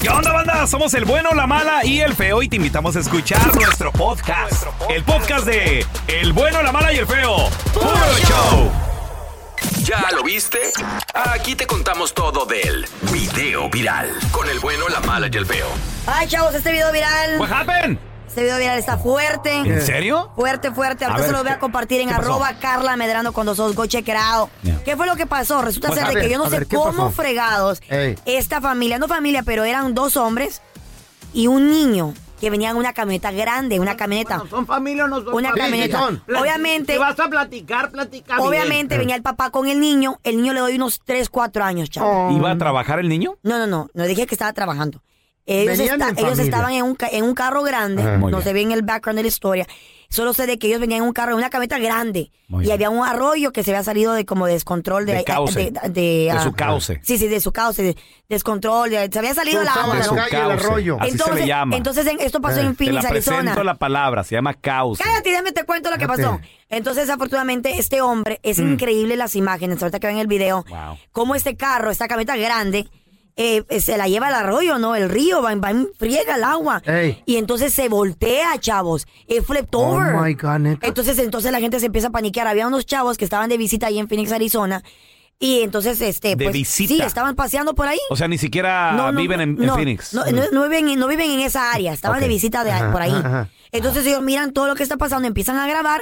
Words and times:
¿Qué 0.00 0.08
onda, 0.08 0.32
banda? 0.32 0.66
Somos 0.66 0.92
el 0.94 1.04
bueno, 1.04 1.32
la 1.32 1.46
mala 1.46 1.84
y 1.84 2.00
el 2.00 2.14
feo 2.14 2.42
y 2.42 2.48
te 2.48 2.56
invitamos 2.56 2.96
a 2.96 3.00
escuchar 3.00 3.54
nuestro 3.54 3.92
podcast. 3.92 4.64
El 4.90 5.02
podcast 5.04 5.46
de 5.46 5.86
El 6.08 6.32
bueno, 6.32 6.62
la 6.62 6.72
mala 6.72 6.92
y 6.92 6.98
el 6.98 7.06
feo. 7.06 7.48
¡Puro 7.72 8.18
show! 8.28 8.72
¿Ya 9.84 10.04
lo 10.14 10.22
viste? 10.22 10.58
Aquí 11.14 11.54
te 11.54 11.66
contamos 11.66 12.12
todo 12.12 12.44
del 12.44 12.86
video 13.12 13.70
viral. 13.70 14.10
Con 14.32 14.48
el 14.48 14.58
bueno, 14.60 14.88
la 14.88 15.00
mala 15.00 15.28
y 15.32 15.36
el 15.36 15.46
feo. 15.46 15.68
Ay, 16.06 16.28
chavos, 16.28 16.54
este 16.54 16.72
video 16.72 16.92
viral. 16.92 17.38
What 17.38 17.50
happened? 17.50 17.98
Este 18.36 18.44
video 18.44 18.58
viral 18.58 18.78
está 18.78 18.98
fuerte. 18.98 19.50
¿En 19.50 19.80
serio? 19.80 20.30
Fuerte, 20.36 20.70
fuerte. 20.70 21.06
Ahorita 21.06 21.20
ver, 21.22 21.26
se 21.30 21.32
lo 21.32 21.42
voy 21.42 21.52
a 21.52 21.54
¿qué- 21.54 21.60
compartir 21.60 22.02
en 22.02 22.10
arroba 22.10 22.52
Carla 22.60 22.94
Medrano 22.94 23.32
con 23.32 23.46
dos. 23.46 23.56
Go. 23.74 23.86
Yeah. 23.86 24.46
¿Qué 24.84 24.94
fue 24.94 25.06
lo 25.06 25.16
que 25.16 25.24
pasó? 25.24 25.62
Resulta 25.62 25.88
Pues, 25.88 26.00
ser 26.00 26.08
de 26.10 26.14
ver, 26.16 26.24
que 26.24 26.30
yo 26.30 26.36
no 26.36 26.44
sé 26.50 26.58
ver, 26.58 26.66
¿qué 26.66 26.76
cómo 26.76 26.92
pasó? 27.06 27.10
fregados 27.12 27.80
Ey. 27.88 28.14
esta 28.26 28.60
familia, 28.60 28.98
no 28.98 29.08
familia, 29.08 29.42
pero 29.42 29.64
eran 29.64 29.94
dos 29.94 30.18
hombres 30.18 30.60
y 31.32 31.46
un 31.46 31.70
niño 31.70 32.12
que 32.38 32.50
venían 32.50 32.72
en 32.72 32.76
una 32.76 32.92
camioneta 32.92 33.30
grande, 33.32 33.80
una 33.80 33.96
camioneta. 33.96 34.36
Bueno, 34.36 34.50
¿Son 34.50 34.66
familia 34.66 35.06
o 35.06 35.08
no 35.08 35.24
son 35.24 35.32
Una 35.32 35.52
familia? 35.54 35.88
camioneta. 35.90 36.38
Obviamente- 36.38 36.92
Si 36.92 36.98
vas 36.98 37.18
a 37.18 37.28
platicar, 37.30 37.90
platica 37.90 38.36
bien. 38.36 38.46
Obviamente 38.48 38.98
venía 38.98 39.16
el 39.16 39.22
papá 39.22 39.48
con 39.48 39.66
el 39.66 39.80
niño. 39.80 40.20
El 40.24 40.36
niño 40.36 40.52
le 40.52 40.60
doy 40.60 40.74
unos 40.76 41.00
3, 41.02 41.30
4 41.30 41.64
años, 41.64 41.88
chavo. 41.88 42.30
¿Iba 42.32 42.50
a 42.50 42.58
trabajar 42.58 42.98
el 42.98 43.08
niño? 43.08 43.38
No, 43.42 43.56
no, 43.58 43.66
no. 43.66 43.88
No 43.94 44.04
dije 44.04 44.26
que 44.26 44.34
estaba 44.34 44.52
trabajando. 44.52 45.00
Ellos, 45.46 45.78
en 45.78 46.18
ellos 46.18 46.38
estaban 46.40 46.72
en 46.72 46.82
un, 46.82 46.94
ca- 46.96 47.08
en 47.10 47.24
un 47.24 47.34
carro 47.34 47.62
grande. 47.62 48.02
Ajá. 48.02 48.18
No 48.18 48.26
bien. 48.28 48.42
se 48.42 48.52
ve 48.52 48.62
en 48.62 48.72
el 48.72 48.82
background 48.82 49.16
de 49.18 49.22
la 49.22 49.28
historia. 49.28 49.66
Solo 50.08 50.32
sé 50.34 50.46
de 50.46 50.56
que 50.58 50.68
ellos 50.68 50.80
venían 50.80 51.02
en 51.02 51.06
un 51.08 51.12
carro, 51.12 51.32
en 51.32 51.38
una 51.38 51.50
camioneta 51.50 51.78
grande. 51.80 52.30
Muy 52.48 52.62
y 52.62 52.66
bien. 52.66 52.74
había 52.74 52.90
un 52.90 53.04
arroyo 53.04 53.50
que 53.52 53.64
se 53.64 53.72
había 53.72 53.82
salido 53.82 54.12
de 54.12 54.24
como 54.24 54.46
descontrol 54.46 55.04
de, 55.04 55.14
De 55.14 55.24
cauce. 55.24 55.72
de, 55.72 55.88
De 55.90 56.30
ah, 56.30 56.42
su 56.44 56.52
cauce. 56.52 57.00
Sí, 57.02 57.18
sí, 57.18 57.26
de 57.26 57.40
su 57.40 57.52
cauce, 57.52 57.82
de 57.82 57.96
descontrol, 58.28 58.90
de- 58.90 59.08
se 59.12 59.18
había 59.18 59.34
salido 59.34 59.60
el 59.62 59.66
Cruzaba 59.66 59.82
agua. 59.84 59.94
De 59.94 60.00
la 60.00 60.04
su 60.06 60.14
¿no? 60.14 60.22
calle, 60.22 60.36
el 60.36 60.48
cauce. 60.48 60.66
arroyo. 60.66 60.96
Así 61.00 61.18
se 61.18 61.34
le 61.34 61.46
llama. 61.46 61.76
entonces 61.76 62.06
en- 62.06 62.20
esto 62.20 62.40
pasó 62.40 62.60
Eh, 62.60 62.66
en 62.66 62.76
Te 62.76 62.84
la 62.84 63.00
Phoenix, 63.00 63.06
presento 63.10 63.38
Arizona. 63.40 63.64
la 63.64 63.74
palabra, 63.74 64.22
se 64.24 64.34
llama 64.36 64.54
causa. 64.54 65.02
Cállate, 65.02 65.30
déjame 65.30 65.52
te 65.52 65.64
cuento 65.64 65.90
lo 65.90 65.96
que 65.98 66.06
Cállate. 66.06 66.22
pasó. 66.22 66.40
Entonces, 66.68 67.10
afortunadamente, 67.10 67.78
este 67.78 68.00
hombre, 68.00 68.38
es 68.44 68.58
increíble 68.58 69.16
las 69.16 69.34
imágenes, 69.36 69.82
ahorita 69.82 69.98
que 70.00 70.06
ven 70.08 70.18
el 70.18 70.26
video, 70.28 70.64
Wow. 70.68 70.98
cómo 71.12 71.34
este 71.34 71.56
carro, 71.56 71.90
esta 71.90 72.06
camioneta 72.08 72.36
grande, 72.36 72.88
eh, 73.36 73.62
se 73.80 73.96
la 73.98 74.08
lleva 74.08 74.28
al 74.28 74.34
arroyo, 74.34 74.78
¿no? 74.78 74.96
El 74.96 75.08
río, 75.10 75.42
va, 75.42 75.54
va 75.56 75.72
friega 75.98 76.36
el 76.36 76.44
agua. 76.44 76.82
Ey. 76.86 77.22
Y 77.26 77.36
entonces 77.36 77.72
se 77.74 77.88
voltea, 77.88 78.58
chavos. 78.58 79.06
It 79.28 79.42
flipped 79.44 79.68
Oh 79.74 79.94
over. 79.96 80.14
my 80.14 80.34
God, 80.34 80.58
¿neta? 80.58 80.86
Entonces, 80.86 81.18
entonces 81.18 81.52
la 81.52 81.60
gente 81.60 81.78
se 81.80 81.86
empieza 81.86 82.08
a 82.08 82.10
paniquear. 82.10 82.46
Había 82.46 82.66
unos 82.66 82.86
chavos 82.86 83.18
que 83.18 83.24
estaban 83.24 83.48
de 83.50 83.58
visita 83.58 83.88
ahí 83.88 83.98
en 83.98 84.08
Phoenix, 84.08 84.32
Arizona. 84.32 84.82
Y 85.38 85.60
entonces, 85.60 86.00
este, 86.00 86.34
¿De 86.34 86.44
pues, 86.44 86.54
visita? 86.54 86.94
sí, 86.94 87.02
estaban 87.02 87.34
paseando 87.36 87.74
por 87.74 87.86
ahí. 87.88 87.98
O 88.08 88.16
sea, 88.16 88.26
ni 88.26 88.38
siquiera 88.38 88.92
No, 88.92 89.12
no, 89.12 89.20
viven 89.20 89.42
en, 89.42 89.58
Phoenix. 89.58 90.14
No, 90.14 90.24
no, 90.24 90.44
no 90.50 90.62
viven, 90.62 90.88
en- 90.88 90.98
no 90.98 91.06
viven 91.08 91.30
en 91.30 91.40
esa 91.40 91.72
área, 91.74 91.92
estaban 91.92 92.20
de 92.20 92.28
visita 92.28 92.64
de, 92.64 92.70
Ajá, 92.70 92.90
por 92.90 93.02
ahí. 93.02 93.12
ajá. 93.12 93.50
Entonces 93.70 94.06
ellos 94.06 94.22
miran 94.22 94.52
todo 94.54 94.66
lo 94.66 94.74
que 94.74 94.82
está 94.82 94.96
pasando, 94.96 95.28
empiezan 95.28 95.58
a 95.58 95.66
grabar 95.68 96.00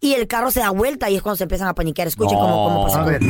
y 0.00 0.12
el 0.12 0.26
carro 0.26 0.50
se 0.50 0.60
da 0.60 0.68
vuelta 0.68 1.08
y 1.08 1.16
es 1.16 1.22
cuando 1.22 1.38
se 1.38 1.44
empiezan 1.44 1.68
a 1.68 1.74
paniquear. 1.74 2.08
Escuchen 2.08 2.36
No. 2.36 2.44
cómo, 2.44 2.64
cómo 2.64 2.84
pasó. 2.84 2.98
A 2.98 3.04
ver. 3.06 3.22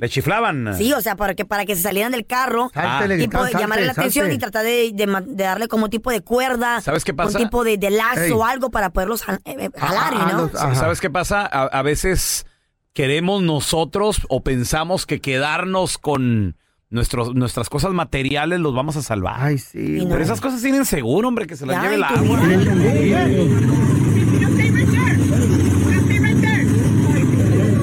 Le 0.00 0.08
chiflaban. 0.08 0.74
Sí, 0.76 0.92
o 0.94 1.00
sea, 1.00 1.14
para 1.14 1.34
que, 1.34 1.44
para 1.44 1.66
que 1.66 1.76
se 1.76 1.82
salieran 1.82 2.12
del 2.12 2.24
carro 2.26 2.70
Sáltele, 2.72 3.14
y 3.14 3.18
gritaba, 3.18 3.44
poder 3.44 3.60
llamarle 3.60 3.84
la 3.86 3.92
salte, 3.94 4.00
atención 4.00 4.22
salte. 4.24 4.34
y 4.34 4.38
tratar 4.38 4.64
de, 4.64 4.90
de 4.94 5.06
ma- 5.06 5.20
de 5.20 5.44
darle 5.44 5.68
como 5.68 5.90
tipo 5.90 6.10
de 6.10 6.22
cuerda. 6.22 6.80
¿Sabes 6.80 7.04
qué 7.04 7.12
pasa? 7.12 7.36
Un 7.38 7.44
tipo 7.44 7.62
de, 7.64 7.76
de 7.76 7.90
lazo 7.90 8.22
Ey. 8.22 8.30
o 8.32 8.44
algo 8.44 8.70
para 8.70 8.90
poderlos 8.90 9.22
ja- 9.24 9.38
eh, 9.44 9.56
eh, 9.58 9.70
jalar, 9.76 10.14
Ah, 10.16 10.28
¿no? 10.32 10.42
los-. 10.42 10.78
¿Sabes 10.78 11.00
qué 11.00 11.10
pasa? 11.10 11.42
A, 11.42 11.64
a 11.66 11.82
veces 11.82 12.46
queremos 12.94 13.42
nosotros 13.42 14.22
o 14.28 14.42
pensamos 14.42 15.04
que 15.06 15.20
quedarnos 15.20 15.98
con 15.98 16.56
nuestros, 16.88 17.34
nuestras 17.34 17.68
cosas 17.68 17.92
materiales 17.92 18.58
los 18.58 18.74
vamos 18.74 18.96
a 18.96 19.02
salvar. 19.02 19.36
Ay, 19.38 19.58
sí. 19.58 19.98
No. 20.02 20.08
Pero 20.08 20.22
esas 20.24 20.40
cosas 20.40 20.62
tienen 20.62 20.86
seguro, 20.86 21.28
hombre, 21.28 21.46
que 21.46 21.56
se 21.56 21.66
las 21.66 21.76
Ya, 21.76 21.82
lleve 21.82 21.94
el 21.96 22.04
agua. 22.04 22.40
vida. 22.40 23.26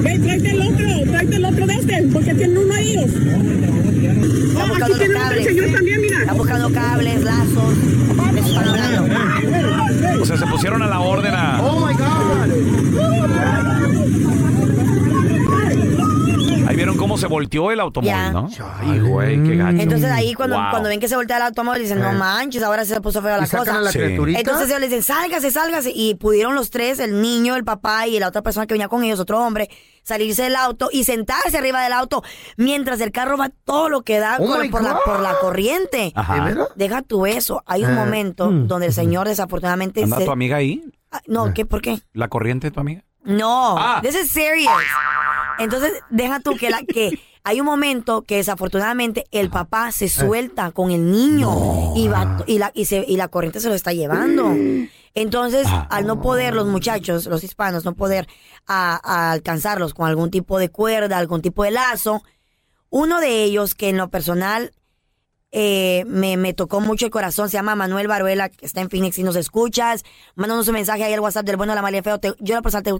Ven, 0.02 0.22
tráete 0.22 0.50
el 0.50 0.60
otro, 0.62 1.10
tráete 1.10 1.36
el 1.36 1.44
otro 1.44 1.66
de 1.66 1.74
este, 1.74 2.02
porque 2.12 2.34
tiene 2.34 2.58
uno 2.58 2.74
ahí. 2.74 2.94
Están 2.96 4.60
aquí 4.62 4.68
buscando 4.68 4.96
tiene 4.98 5.14
los 5.14 5.22
otro 5.22 5.28
cables. 5.28 5.44
señor 5.46 5.72
también, 5.74 6.00
cables, 6.72 7.22
lazos. 7.22 7.74
están 8.36 8.68
hablando. 8.68 10.22
O 10.22 10.26
sea, 10.26 10.36
se 10.36 10.46
pusieron 10.46 10.82
a 10.82 10.86
la 10.86 11.00
orden 11.00 11.34
a... 11.34 11.60
Oh 11.62 11.86
my 11.86 11.94
God. 11.94 12.08
Ahí 16.66 16.76
vieron 16.76 16.97
cómo 17.08 17.18
se 17.18 17.26
volteó 17.26 17.70
el 17.70 17.80
automóvil, 17.80 18.10
Ya. 18.14 18.30
¿no? 18.32 18.48
Ay, 18.80 19.00
güey, 19.00 19.42
qué 19.42 19.56
gacho. 19.56 19.78
Entonces 19.82 20.10
ahí 20.10 20.34
cuando, 20.34 20.56
Wow. 20.56 20.70
cuando 20.70 20.88
ven 20.88 21.00
que 21.00 21.08
se 21.08 21.16
voltea 21.16 21.36
el 21.38 21.42
automóvil 21.44 21.82
dicen, 21.82 22.00
no 22.00 22.12
manches, 22.12 22.62
ahora 22.62 22.84
se 22.84 23.00
puso 23.00 23.22
feo 23.22 23.36
la 23.36 23.44
Y 23.44 23.46
sacan 23.46 23.66
cosa. 23.66 23.78
a 23.78 23.82
la 23.82 23.90
Sí. 23.92 23.98
criaturita. 23.98 24.38
Entonces 24.40 24.68
ellos 24.68 24.80
le 24.80 24.86
dicen, 24.88 25.02
sálgase, 25.02 25.50
sálgase. 25.50 25.92
Y 25.94 26.14
pudieron 26.16 26.54
los 26.54 26.70
tres, 26.70 26.98
el 26.98 27.20
niño, 27.22 27.56
el 27.56 27.64
papá 27.64 28.06
y 28.06 28.18
la 28.20 28.28
otra 28.28 28.42
persona 28.42 28.66
que 28.66 28.74
venía 28.74 28.88
con 28.88 29.02
ellos, 29.04 29.18
otro 29.20 29.38
hombre, 29.44 29.68
salirse 30.02 30.42
del 30.44 30.56
auto 30.56 30.88
y 30.92 31.04
sentarse 31.04 31.58
arriba 31.58 31.82
del 31.82 31.92
auto 31.92 32.22
mientras 32.56 33.00
el 33.00 33.12
carro 33.12 33.36
va 33.36 33.50
todo 33.64 33.88
lo 33.88 34.02
que 34.02 34.18
da 34.18 34.36
Oh 34.40 34.46
por, 34.46 34.60
my 34.62 34.68
por 34.70 34.82
la, 34.82 34.92
God. 34.92 35.00
por 35.04 35.20
la 35.20 35.34
corriente. 35.38 36.12
Ajá. 36.14 36.34
¿De 36.34 36.40
veras? 36.40 36.68
Deja 36.76 37.02
tú 37.02 37.26
eso. 37.26 37.62
Hay 37.66 37.84
un 37.84 37.90
Ah, 37.90 37.94
momento 38.04 38.50
mm, 38.50 38.66
donde 38.68 38.86
el 38.86 38.92
señor 38.92 39.28
desafortunadamente... 39.28 40.02
¿Anda 40.04 40.18
se- 40.18 40.24
tu 40.24 40.30
amiga 40.30 40.56
ahí? 40.56 40.82
Ah, 41.12 41.20
No, 41.26 41.52
¿qué? 41.54 41.64
¿Por 41.66 41.80
qué? 41.82 42.00
¿La 42.12 42.28
corriente 42.28 42.68
de 42.68 42.70
tu 42.70 42.80
amiga? 42.80 43.02
No, 43.24 43.76
Ah. 43.78 44.00
this 44.02 44.14
is 44.14 44.30
serious. 44.30 44.70
Entonces, 45.58 45.92
deja 46.10 46.40
tú 46.40 46.56
que, 46.56 46.70
la, 46.70 46.82
que 46.82 47.20
hay 47.44 47.60
un 47.60 47.66
momento 47.66 48.22
que 48.22 48.36
desafortunadamente 48.36 49.26
el 49.30 49.50
papá 49.50 49.90
se 49.92 50.08
suelta 50.08 50.70
con 50.70 50.90
el 50.90 51.10
niño 51.10 51.94
y, 51.96 52.08
va, 52.08 52.44
y, 52.46 52.58
la, 52.58 52.70
y, 52.74 52.84
se, 52.84 53.04
y 53.06 53.16
la 53.16 53.28
corriente 53.28 53.60
se 53.60 53.68
lo 53.68 53.74
está 53.74 53.92
llevando. 53.92 54.54
Entonces, 55.14 55.66
Ah. 55.68 55.88
al 55.90 56.06
no 56.06 56.20
poder 56.20 56.54
los 56.54 56.66
muchachos, 56.66 57.26
los 57.26 57.42
hispanos, 57.42 57.84
no 57.84 57.94
poder 57.94 58.28
a- 58.66 59.00
a 59.02 59.32
alcanzarlos 59.32 59.94
con 59.94 60.06
algún 60.06 60.30
tipo 60.30 60.58
de 60.58 60.68
cuerda, 60.68 61.18
algún 61.18 61.42
tipo 61.42 61.64
de 61.64 61.70
lazo, 61.72 62.22
uno 62.90 63.20
de 63.20 63.42
ellos 63.42 63.74
que 63.74 63.88
en 63.88 63.96
lo 63.96 64.08
personal 64.10 64.72
eh, 65.50 66.04
me, 66.06 66.36
me 66.36 66.52
tocó 66.52 66.80
mucho 66.80 67.06
el 67.06 67.10
corazón. 67.10 67.48
Se 67.48 67.56
llama 67.56 67.74
Manuel 67.74 68.06
Baruela, 68.06 68.50
que 68.50 68.66
está 68.66 68.82
en 68.82 68.90
Phoenix. 68.90 69.16
Si 69.16 69.22
nos 69.22 69.34
escuchas, 69.34 70.04
mándanos 70.34 70.68
un 70.68 70.74
mensaje 70.74 71.04
ahí 71.04 71.14
al 71.14 71.20
WhatsApp 71.20 71.46
del 71.46 71.56
bueno, 71.56 71.74
la 71.74 71.88
el 71.88 72.02
feo. 72.02 72.18
Te- 72.20 72.34
yo, 72.38 72.54
la 72.54 72.60
persona, 72.60 72.82
te, 72.82 72.92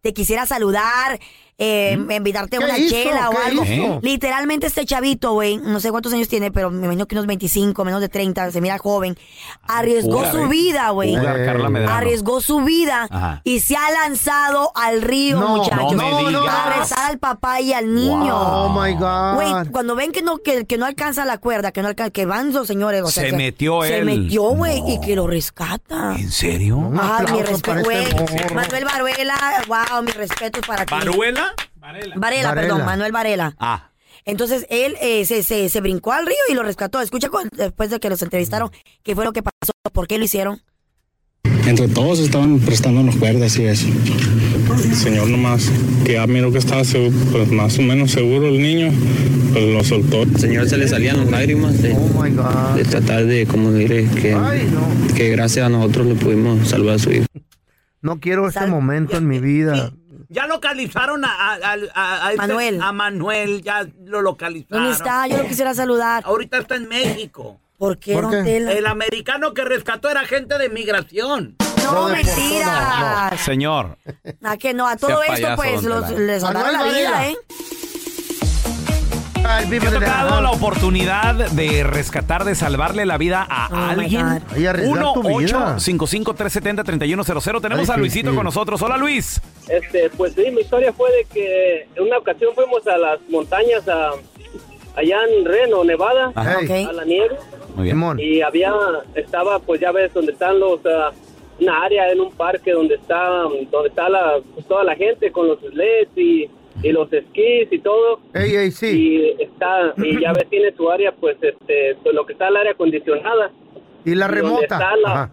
te 0.00 0.12
quisiera 0.14 0.46
saludar, 0.46 1.20
eh, 1.58 1.96
invitarte 2.16 2.56
a 2.56 2.58
¿Qué 2.58 2.64
una 2.64 2.78
hizo? 2.78 2.94
chela 2.94 3.28
o 3.28 3.32
¿Qué 3.32 3.38
algo. 3.46 3.64
hizo? 3.64 4.00
Literalmente, 4.02 4.66
este 4.66 4.84
chavito, 4.84 5.32
güey, 5.34 5.58
no 5.58 5.78
sé 5.80 5.90
cuántos 5.90 6.12
años 6.12 6.26
tiene, 6.28 6.50
pero 6.50 6.70
me 6.70 6.84
imagino 6.86 7.06
que 7.06 7.14
unos 7.14 7.26
25, 7.26 7.84
menos 7.84 8.00
de 8.00 8.08
30, 8.08 8.50
se 8.50 8.60
mira 8.60 8.78
joven. 8.78 9.16
Arriesgó 9.62 10.24
su 10.30 10.38
güey. 10.38 10.48
vida, 10.48 10.90
güey. 10.90 11.14
Arriesgó 11.16 12.40
su 12.40 12.60
vida 12.62 13.06
Ajá. 13.10 13.40
y 13.44 13.60
se 13.60 13.76
ha 13.76 13.90
lanzado 13.90 14.72
al 14.74 15.02
río, 15.02 15.38
No, 15.38 15.56
muchachos. 15.56 15.94
no 15.94 16.28
digas. 16.28 16.42
a 16.48 16.78
rezar 16.78 17.10
al 17.10 17.18
papá 17.18 17.60
y 17.60 17.72
al 17.72 17.94
niño. 17.94 18.34
Oh 18.36 18.68
my 18.70 18.94
God. 18.94 19.34
Güey, 19.34 19.70
cuando 19.70 19.94
ven 19.94 20.12
que 20.12 20.22
no, 20.22 20.38
que, 20.38 20.64
que 20.66 20.78
no 20.78 20.86
alcanza 20.86 21.24
la 21.24 21.38
cuerda, 21.38 21.70
que 21.72 21.82
no 21.82 21.88
alcanza, 21.88 22.10
que 22.10 22.26
van 22.26 22.52
los 22.52 22.66
señores, 22.66 23.02
o 23.02 23.08
sea, 23.10 23.24
Se 23.30 23.36
metió 23.36 23.82
se 23.82 23.98
él. 23.98 24.04
metió, 24.04 24.42
güey, 24.44 24.82
y 24.86 25.00
que 25.00 25.14
lo 25.16 25.26
rescata. 25.26 26.16
¿En 26.18 26.30
serio? 26.30 26.90
Ay, 27.00 27.26
mi 27.32 27.42
respeto, 27.42 27.84
güey. 27.84 28.02
este 28.02 28.14
morro. 28.20 28.54
Manuel 28.54 28.84
Baruela, 28.84 29.36
wow, 29.68 30.02
mi 30.02 30.10
respeto 30.12 30.60
para 30.66 30.84
ti. 30.84 30.92
¿Baruela? 30.94 31.51
Varela, 31.82 32.14
Varela. 32.16 32.54
perdón, 32.54 32.84
Manuel 32.84 33.12
Varela. 33.12 33.54
Ah. 33.58 33.90
Entonces 34.24 34.66
él 34.70 34.94
eh, 35.02 35.24
se, 35.24 35.42
se, 35.42 35.68
se 35.68 35.80
brincó 35.80 36.12
al 36.12 36.26
río 36.26 36.36
y 36.48 36.54
lo 36.54 36.62
rescató. 36.62 37.00
Escucha 37.00 37.28
cu- 37.28 37.38
después 37.56 37.90
de 37.90 37.98
que 37.98 38.08
los 38.08 38.22
entrevistaron 38.22 38.70
qué 39.02 39.14
fue 39.16 39.24
lo 39.24 39.32
que 39.32 39.42
pasó, 39.42 39.72
por 39.92 40.06
qué 40.06 40.16
lo 40.18 40.24
hicieron. 40.24 40.62
Entre 41.66 41.88
todos 41.88 42.18
estaban 42.20 42.60
prestándonos 42.60 43.16
cuerdas 43.16 43.56
y 43.58 43.64
eso. 43.64 43.86
El 43.88 44.94
señor 44.94 45.28
nomás, 45.28 45.70
que 46.04 46.14
ya 46.14 46.26
miró 46.26 46.50
que 46.52 46.58
estaba 46.58 46.84
seguro, 46.84 47.12
pues 47.32 47.50
más 47.50 47.78
o 47.78 47.82
menos 47.82 48.10
seguro 48.12 48.48
el 48.48 48.60
niño, 48.62 48.92
pues 49.52 49.64
lo 49.64 49.82
soltó. 49.84 50.22
Al 50.22 50.36
señor 50.38 50.68
se 50.68 50.76
le 50.76 50.86
salían 50.88 51.18
las 51.18 51.30
lágrimas 51.30 51.80
de, 51.82 51.92
Oh 51.92 52.22
my 52.22 52.30
God. 52.30 52.76
de 52.76 52.84
tratar 52.84 53.26
de, 53.26 53.46
como 53.46 53.72
diré, 53.72 54.08
que, 54.08 54.34
Ay, 54.34 54.68
no. 54.72 55.14
que 55.14 55.30
gracias 55.30 55.66
a 55.66 55.68
nosotros 55.68 56.06
le 56.06 56.14
pudimos 56.14 56.68
salvar 56.68 56.96
a 56.96 56.98
su 56.98 57.10
hijo. 57.12 57.26
No 58.00 58.18
quiero 58.18 58.48
este 58.48 58.66
momento 58.66 59.16
en 59.16 59.28
mi 59.28 59.38
vida. 59.38 59.92
Ya 60.32 60.46
localizaron 60.46 61.24
a, 61.24 61.28
a, 61.28 61.54
a- 61.54 61.76
a- 61.94 62.26
a 62.26 62.30
este- 62.32 62.36
Manuel. 62.46 62.82
a 62.82 62.92
Manuel, 62.92 63.62
ya 63.62 63.86
lo 64.04 64.22
localizaron. 64.22 64.84
¿Dónde 64.84 64.96
está? 64.96 65.26
Yo 65.26 65.36
lo 65.38 65.44
quisiera 65.46 65.74
saludar. 65.74 66.22
Ahorita 66.26 66.58
está 66.58 66.76
en 66.76 66.88
México. 66.88 67.60
¿Por 67.76 67.98
qué, 67.98 68.14
¿Por 68.14 68.22
don 68.22 68.30
qué? 68.30 68.42
Tela? 68.44 68.72
El 68.72 68.86
americano 68.86 69.52
que 69.54 69.62
rescató 69.64 70.08
era 70.08 70.20
agente 70.20 70.56
de 70.56 70.68
migración. 70.68 71.56
No, 71.84 71.92
Lo 71.92 72.06
deportó, 72.06 72.30
mentiras. 72.30 73.40
Señor. 73.40 73.98
¿A 74.44 74.56
que 74.56 74.72
no? 74.72 74.86
A 74.86 74.96
todo 74.96 75.20
esto, 75.22 75.32
payaso, 75.34 75.56
pues, 75.56 75.82
los, 75.82 76.10
les 76.12 76.40
salvaron 76.42 76.72
la 76.72 76.84
vida. 76.84 77.26
¿eh? 77.26 77.36
Ay, 79.44 79.66
¿Te 79.68 79.76
ha 79.76 79.90
de- 79.90 79.96
tocado 79.98 80.28
ajá. 80.30 80.40
la 80.40 80.50
oportunidad 80.52 81.34
de 81.50 81.82
rescatar, 81.84 82.44
de 82.44 82.54
salvarle 82.54 83.04
la 83.06 83.18
vida 83.18 83.44
a 83.48 83.68
Oh, 83.72 83.76
alguien? 84.00 84.24
Ay, 84.54 84.66
arriesgar 84.66 85.12
tu 85.14 85.22
vida. 85.22 85.76
1-855-370-3100. 85.76 87.60
Tenemos 87.60 87.90
Ay, 87.90 87.94
a 87.94 87.98
Luisito 87.98 88.28
sí, 88.28 88.30
sí. 88.30 88.36
con 88.36 88.44
nosotros. 88.44 88.80
Hola, 88.82 88.96
Luis. 88.96 89.40
Este, 89.68 90.10
pues 90.10 90.34
sí, 90.34 90.50
mi 90.52 90.60
historia 90.60 90.92
fue 90.92 91.10
de 91.12 91.24
que 91.24 91.88
en 91.96 92.02
una 92.04 92.18
ocasión 92.18 92.54
fuimos 92.54 92.86
a 92.86 92.96
las 92.96 93.18
montañas 93.30 93.86
a, 93.88 94.10
allá 94.96 95.18
en 95.28 95.44
Reno, 95.44 95.82
Nevada, 95.84 96.30
Ajá. 96.34 96.58
Hey, 96.60 96.84
Ok. 96.84 96.90
a 96.90 96.92
la 96.92 97.04
nieve 97.04 97.36
Muy 97.74 97.84
bien. 97.84 98.00
Y 98.20 98.42
había, 98.42 98.72
estaba, 99.14 99.58
pues 99.58 99.80
ya 99.80 99.90
ves, 99.92 100.12
donde 100.14 100.32
están 100.32 100.58
los, 100.60 100.80
ah, 100.86 101.10
una 101.60 101.82
área 101.82 102.10
en 102.10 102.20
un 102.20 102.30
parque 102.32 102.72
donde 102.72 102.94
está, 102.94 103.28
donde 103.28 103.88
está 103.88 104.08
la, 104.08 104.34
pues, 104.54 104.66
toda 104.66 104.84
la 104.84 104.94
gente 104.94 105.30
con 105.32 105.48
los 105.48 105.58
sleds 105.60 106.16
y, 106.16 106.48
y 106.82 106.92
los 106.92 107.12
esquís 107.12 107.68
y 107.70 107.78
todo. 107.80 108.20
Ey, 108.34 108.56
ey, 108.56 108.70
sí. 108.70 109.34
Y 109.38 109.42
está, 109.42 109.94
y 109.98 110.20
ya 110.20 110.32
ves, 110.32 110.48
tiene 110.50 110.72
su 110.76 110.90
área, 110.90 111.12
pues, 111.12 111.36
este, 111.42 111.96
pues 112.02 112.14
lo 112.14 112.26
que 112.26 112.32
está 112.32 112.48
el 112.48 112.56
área 112.56 112.72
acondicionada. 112.72 113.50
Y 114.04 114.14
la 114.14 114.26
y 114.26 114.28
donde 114.28 114.34
remota. 114.42 114.62
está 114.64 114.96
la- 114.96 115.12
Ajá. 115.12 115.32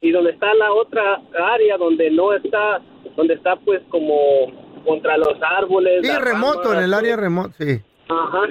y 0.00 0.10
donde 0.10 0.30
está 0.30 0.54
la 0.54 0.72
otra 0.72 1.20
área 1.54 1.76
donde 1.76 2.10
no 2.10 2.32
está, 2.32 2.80
donde 3.16 3.34
está 3.34 3.56
pues 3.56 3.80
como 3.88 4.52
contra 4.84 5.16
los 5.18 5.34
árboles. 5.42 6.06
Sí, 6.06 6.12
remoto, 6.18 6.62
ramas, 6.62 6.78
en 6.78 6.84
el 6.84 6.94
área 6.94 7.16
remota, 7.16 7.54
sí. 7.58 7.80
Ajá. 8.08 8.42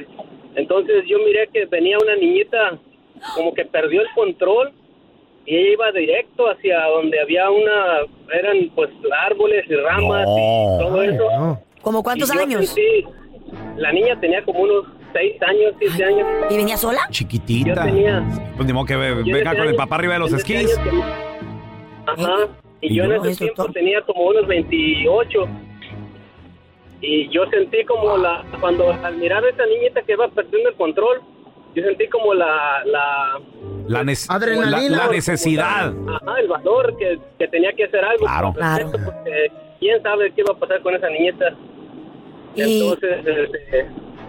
Entonces 0.55 1.05
yo 1.07 1.17
miré 1.19 1.47
que 1.53 1.65
venía 1.65 1.97
una 2.01 2.15
niñita 2.17 2.77
como 3.35 3.53
que 3.53 3.65
perdió 3.65 4.01
el 4.01 4.07
control 4.15 4.71
y 5.45 5.55
ella 5.55 5.69
iba 5.73 5.91
directo 5.91 6.49
hacia 6.49 6.83
donde 6.87 7.19
había 7.19 7.49
una, 7.49 7.99
eran 8.33 8.69
pues 8.75 8.89
árboles 9.25 9.65
y 9.69 9.75
ramas 9.75 10.25
No. 10.27 10.35
y 10.35 10.79
todo 10.79 10.99
Ay, 10.99 11.09
eso. 11.09 11.23
no. 11.39 11.61
¿Como 11.85 12.01
cuántos 12.03 12.29
Y 12.29 12.35
yo 12.35 12.41
años? 12.41 12.65
sentí- 12.75 13.05
la 13.77 13.91
niña 13.93 14.19
tenía 14.19 14.43
como 14.43 14.59
unos 14.61 14.85
seis 15.13 15.41
años, 15.43 15.73
siete 15.79 16.03
años. 16.03 16.27
¿Y 16.49 16.57
venía 16.57 16.75
sola? 16.77 17.01
Chiquitita. 17.11 17.75
Yo 17.75 17.81
tenía- 17.81 18.23
Pues 18.55 18.67
ni 18.67 18.73
modo 18.73 18.85
que 18.85 18.95
ve- 18.95 19.09
Yo 19.09 19.19
en 19.19 19.31
venga 19.33 19.51
con 19.51 19.61
el 19.61 19.67
año- 19.69 19.77
papá 19.77 19.95
arriba 19.95 20.13
de 20.15 20.19
los 20.19 20.31
en 20.31 20.37
esquís. 20.37 20.77
Ajá. 22.07 22.47
Y, 22.81 22.87
¿Y 22.91 22.95
yo 22.95 23.03
en 23.03 23.09
luego? 23.09 23.25
ese 23.25 23.37
tiempo 23.45 23.63
todo. 23.63 23.71
tenía 23.73 24.01
como 24.01 24.25
unos 24.25 24.47
28. 24.47 25.47
Y 27.01 27.29
yo 27.29 27.45
sentí 27.51 27.83
como 27.85 28.17
la. 28.17 28.43
Cuando 28.59 28.91
al 28.91 29.17
mirar 29.17 29.43
a 29.45 29.49
esa 29.49 29.65
niñita 29.67 30.01
que 30.01 30.13
iba 30.13 30.27
perdiendo 30.29 30.69
el 30.69 30.75
control, 30.75 31.21
yo 31.75 31.83
sentí 31.83 32.07
como 32.07 32.33
la. 32.33 32.83
la 32.85 33.39
La, 33.87 33.99
Adrenalina. 34.29 34.97
la- 34.97 35.05
la 35.05 35.11
necesidad. 35.11 35.93
Ajá, 36.07 36.39
el 36.39 36.47
valor 36.47 36.97
que, 36.97 37.19
que 37.37 37.47
tenía 37.47 37.71
que 37.73 37.83
hacer 37.85 38.03
algo. 38.03 38.25
Claro. 38.25 38.53
respeto, 38.91 39.05
Porque 39.05 39.51
quién 39.79 40.01
sabe 40.01 40.31
qué 40.33 40.41
iba 40.41 40.53
a 40.53 40.57
pasar 40.57 40.81
con 40.81 40.95
esa 40.95 41.09
niñita. 41.09 41.55
Y- 42.55 42.81
Entonces, 42.81 43.25
este, 43.25 43.85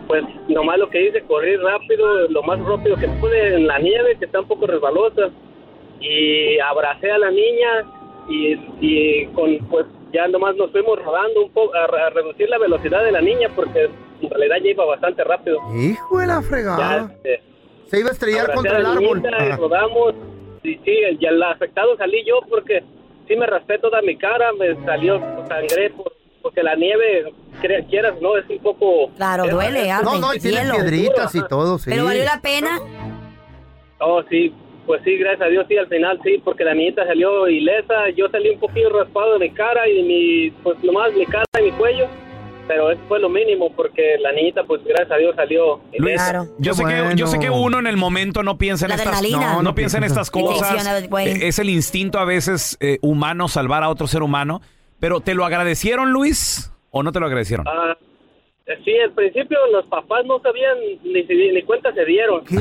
pues 0.06 0.22
nomás 0.48 0.78
lo 0.78 0.88
que 0.90 1.08
hice, 1.08 1.22
corrí 1.22 1.56
rápido, 1.56 2.28
lo 2.28 2.42
más 2.42 2.58
rápido 2.60 2.96
que 2.96 3.08
pude 3.20 3.54
en 3.54 3.66
la 3.66 3.78
nieve, 3.78 4.16
que 4.18 4.24
está 4.26 4.40
un 4.40 4.48
poco 4.48 4.66
resbalosa. 4.66 5.30
Y 6.00 6.58
abracé 6.58 7.10
a 7.10 7.18
la 7.18 7.30
niña 7.30 7.84
y, 8.28 8.52
y 8.80 9.26
con, 9.28 9.56
pues 9.70 9.86
ya 10.12 10.28
nomás 10.28 10.54
nos 10.56 10.70
fuimos 10.70 11.02
rodando 11.02 11.42
un 11.44 11.50
poco, 11.52 11.74
a, 11.74 11.84
a 11.84 12.10
reducir 12.10 12.48
la 12.48 12.58
velocidad 12.58 13.02
de 13.04 13.12
la 13.12 13.20
niña 13.20 13.48
porque 13.54 13.88
en 14.20 14.30
realidad 14.30 14.56
ya 14.62 14.70
iba 14.70 14.84
bastante 14.84 15.24
rápido. 15.24 15.58
Hijo 15.74 16.18
de 16.18 16.26
la 16.26 16.34
Ya, 16.34 16.42
fregada. 16.42 17.12
este, 17.16 17.40
Se 17.86 18.00
iba 18.00 18.10
a 18.10 18.12
estrellar 18.12 18.52
contra 18.52 18.78
el 18.78 18.86
árbol. 18.86 19.22
y 19.24 19.56
rodamos. 19.56 20.14
Y 20.62 20.74
sí, 20.84 20.96
ya 21.20 21.30
el 21.30 21.42
afectado 21.42 21.96
salí 21.96 22.24
yo 22.26 22.40
porque 22.48 22.82
sí 23.28 23.36
me 23.36 23.46
raspé 23.46 23.78
toda 23.78 24.02
mi 24.02 24.16
cara, 24.16 24.52
me 24.52 24.74
salió 24.84 25.18
sangre 25.48 25.90
por- 25.90 26.12
porque 26.42 26.62
la 26.62 26.74
nieve, 26.76 27.32
quieras, 27.60 28.14
no, 28.20 28.36
es 28.36 28.44
un 28.48 28.58
poco... 28.58 29.10
Claro, 29.16 29.44
es- 29.44 29.50
duele, 29.50 29.88
No, 30.04 30.18
no, 30.18 30.34
y 30.34 30.38
tiene 30.40 30.70
piedritas 30.70 31.34
y 31.34 31.40
todo, 31.48 31.78
sí. 31.78 31.90
¿Pero 31.90 32.04
valió 32.04 32.24
la 32.24 32.40
pena? 32.40 32.78
Oh, 33.98 34.22
sí, 34.28 34.52
pues 34.86 35.00
sí, 35.04 35.16
gracias 35.16 35.42
a 35.46 35.50
Dios, 35.50 35.66
sí, 35.68 35.76
al 35.76 35.88
final 35.88 36.20
sí, 36.22 36.40
porque 36.44 36.64
la 36.64 36.74
niñita 36.74 37.04
salió 37.06 37.48
ilesa, 37.48 38.10
yo 38.16 38.28
salí 38.30 38.50
un 38.50 38.60
poquito 38.60 38.90
raspado 38.90 39.34
de 39.38 39.48
mi 39.48 39.50
cara 39.54 39.88
y 39.88 40.02
mi, 40.02 40.50
pues 40.62 40.76
nomás 40.84 41.12
mi 41.14 41.24
cara 41.26 41.44
y 41.60 41.64
mi 41.64 41.70
cuello, 41.72 42.06
pero 42.68 42.90
eso 42.90 43.00
fue 43.08 43.18
lo 43.20 43.28
mínimo 43.30 43.72
porque 43.74 44.16
la 44.20 44.32
niñita, 44.32 44.64
pues 44.64 44.82
gracias 44.84 45.10
a 45.12 45.16
Dios 45.16 45.34
salió 45.34 45.76
Luis, 45.98 46.14
ilesa. 46.14 46.46
yo, 46.58 46.74
sé 46.74 46.84
que, 46.84 47.12
yo 47.16 47.26
sé 47.26 47.38
que 47.38 47.48
uno 47.48 47.78
en 47.78 47.86
el 47.86 47.96
momento 47.96 48.42
no 48.42 48.58
piensa 48.58 48.84
en 48.86 48.90
La 48.90 48.96
estas 48.96 49.22
no, 49.30 49.62
no 49.62 49.74
piensa 49.74 49.96
en 49.98 50.04
estas 50.10 50.30
cosas. 50.30 50.84
Eh, 51.20 51.38
Es 51.42 51.58
el 51.58 51.70
instinto 51.70 52.18
a 52.18 52.24
veces 52.24 52.76
eh, 52.80 52.98
humano 53.02 53.48
salvar 53.48 53.82
a 53.82 53.88
otro 53.88 54.06
ser 54.06 54.22
humano. 54.22 54.60
Pero 54.98 55.20
¿te 55.20 55.34
lo 55.34 55.44
agradecieron, 55.44 56.10
Luis? 56.12 56.72
¿O 56.90 57.02
no 57.02 57.12
te 57.12 57.20
lo 57.20 57.26
agradecieron? 57.26 57.66
Ah, 57.68 57.96
sí, 58.84 58.96
al 58.98 59.12
principio 59.12 59.58
los 59.72 59.86
papás 59.86 60.24
no 60.26 60.40
sabían 60.40 60.76
ni, 61.04 61.22
si- 61.24 61.52
ni 61.52 61.62
cuenta 61.62 61.92
se 61.92 62.04
dieron. 62.04 62.44
¿Qué? 62.44 62.56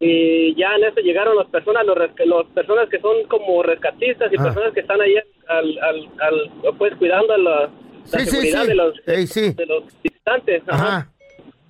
Y 0.00 0.54
ya 0.56 0.74
en 0.76 0.84
eso 0.84 1.00
llegaron 1.00 1.36
las 1.36 1.46
personas, 1.48 1.86
los, 1.86 1.96
resca- 1.96 2.24
los 2.26 2.46
personas 2.48 2.88
que 2.88 3.00
son 3.00 3.24
como 3.28 3.62
rescatistas 3.62 4.30
y 4.32 4.36
Ah. 4.38 4.42
personas 4.44 4.72
que 4.74 4.80
están 4.80 5.00
ahí 5.00 5.14
al, 5.48 5.78
al, 5.78 6.08
al- 6.20 6.74
pues 6.76 6.94
cuidando 6.96 7.32
a 7.32 7.38
la, 7.38 7.60
la 7.60 7.70
Sí, 8.04 8.18
sí, 8.20 8.26
seguridad 8.26 8.62
sí. 8.62 8.68
de 8.68 8.74
los 8.74 8.94
Ey, 9.06 9.26
sí. 9.26 9.52
de 9.54 9.66
los 9.66 9.84
visitantes. 10.02 10.62
ajá. 10.66 10.86
Ajá. 10.86 11.10